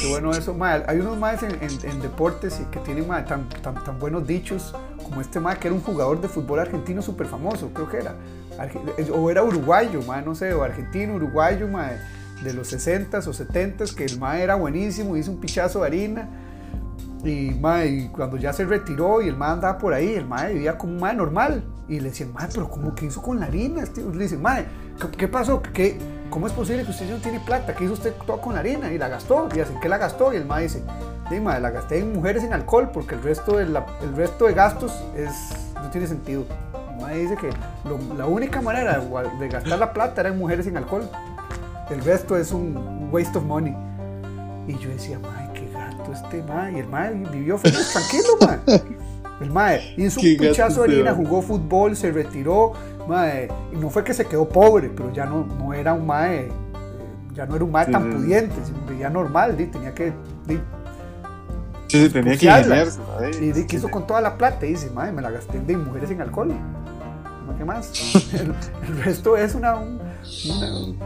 [0.00, 0.82] Qué bueno eso, ma.
[0.88, 4.74] Hay unos más en, en- en deportes que tienen ma, tan, tan, tan buenos dichos
[5.00, 8.16] como este ma que era un jugador de fútbol argentino súper famoso, creo que era.
[8.58, 11.68] Arge- O era uruguayo, no sé, o argentino, uruguayo,
[12.42, 16.28] de los 60s o 70s, que el ma era buenísimo, hizo un pichazo de harina.
[17.24, 20.46] Y, ma, y cuando ya se retiró y el ma andaba por ahí, el ma
[20.46, 21.62] vivía como un ma normal.
[21.88, 23.82] Y le decían, ma, pero ¿cómo que hizo con la harina?
[23.82, 24.56] Este- Le dicen, ma,
[25.00, 25.62] ¿qué, qué pasó?
[25.62, 25.98] ¿Qué,
[26.30, 27.74] ¿Cómo es posible que usted no tiene plata?
[27.74, 28.90] ¿Qué hizo usted todo con la harina?
[28.92, 29.48] Y la gastó.
[29.54, 30.32] Y dicen, ¿qué la gastó?
[30.32, 30.82] Y el ma dice,
[31.28, 34.46] sí, ma, la gasté en mujeres en alcohol porque el resto de, la- el resto
[34.46, 35.30] de gastos es,
[35.74, 36.44] no tiene sentido.
[36.96, 37.50] El ma dice que
[37.88, 38.98] lo- la única manera
[39.38, 41.08] de, gastar la plata era en mujeres en alcohol.
[41.90, 43.76] El resto es un waste of money.
[44.66, 45.41] Y yo decía, mae,
[46.12, 46.72] este mae.
[46.72, 48.82] Y el mae vivió feliz, tranquilo, mae.
[49.40, 52.72] El mae hizo un gato pichazo de harina, jugó fútbol, se retiró,
[53.08, 53.48] mae.
[53.72, 56.52] Y no fue que se quedó pobre, pero ya no, no era un mae, eh,
[57.34, 58.16] ya no era un mae Sí, tan sí.
[58.18, 58.54] pudiente,
[58.88, 60.12] vivía normal, di, tenía que,
[61.88, 63.00] Sí, sí, tenía que ingeniarse,
[63.42, 64.64] y ¿qué hizo con toda la plata?
[64.64, 66.52] Y dice, mae, me la gasté en de mujeres en alcohol.
[67.58, 67.92] ¿qué más?
[68.32, 68.54] El,
[68.88, 70.00] el resto es una, un-
[70.46, 70.96] una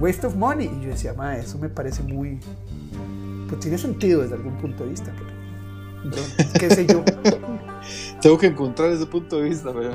[0.00, 0.66] waste of money.
[0.66, 2.40] Y yo decía, mae, eso me parece muy,
[3.54, 5.30] pues tiene sentido desde algún punto de vista, pero,
[6.10, 7.02] pero qué sé yo.
[8.20, 9.92] Tengo que encontrar ese punto de vista, pero...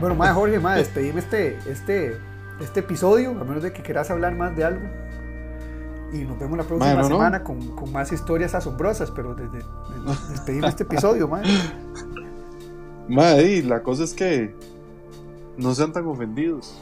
[0.00, 2.16] Bueno, madre Jorge, madre, despedime este, este,
[2.60, 4.82] este episodio, a menos de que quieras hablar más de algo.
[6.12, 7.14] Y nos vemos la próxima Mae, no, no.
[7.16, 11.48] semana Con, con más historias asombrosas, pero desde, desde- despedime este episodio, madre.
[13.08, 14.54] Madre, y la cosa es que
[15.56, 16.78] no sean tan ofendidos.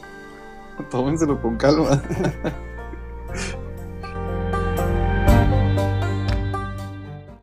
[0.91, 2.03] Tómenselo con calma.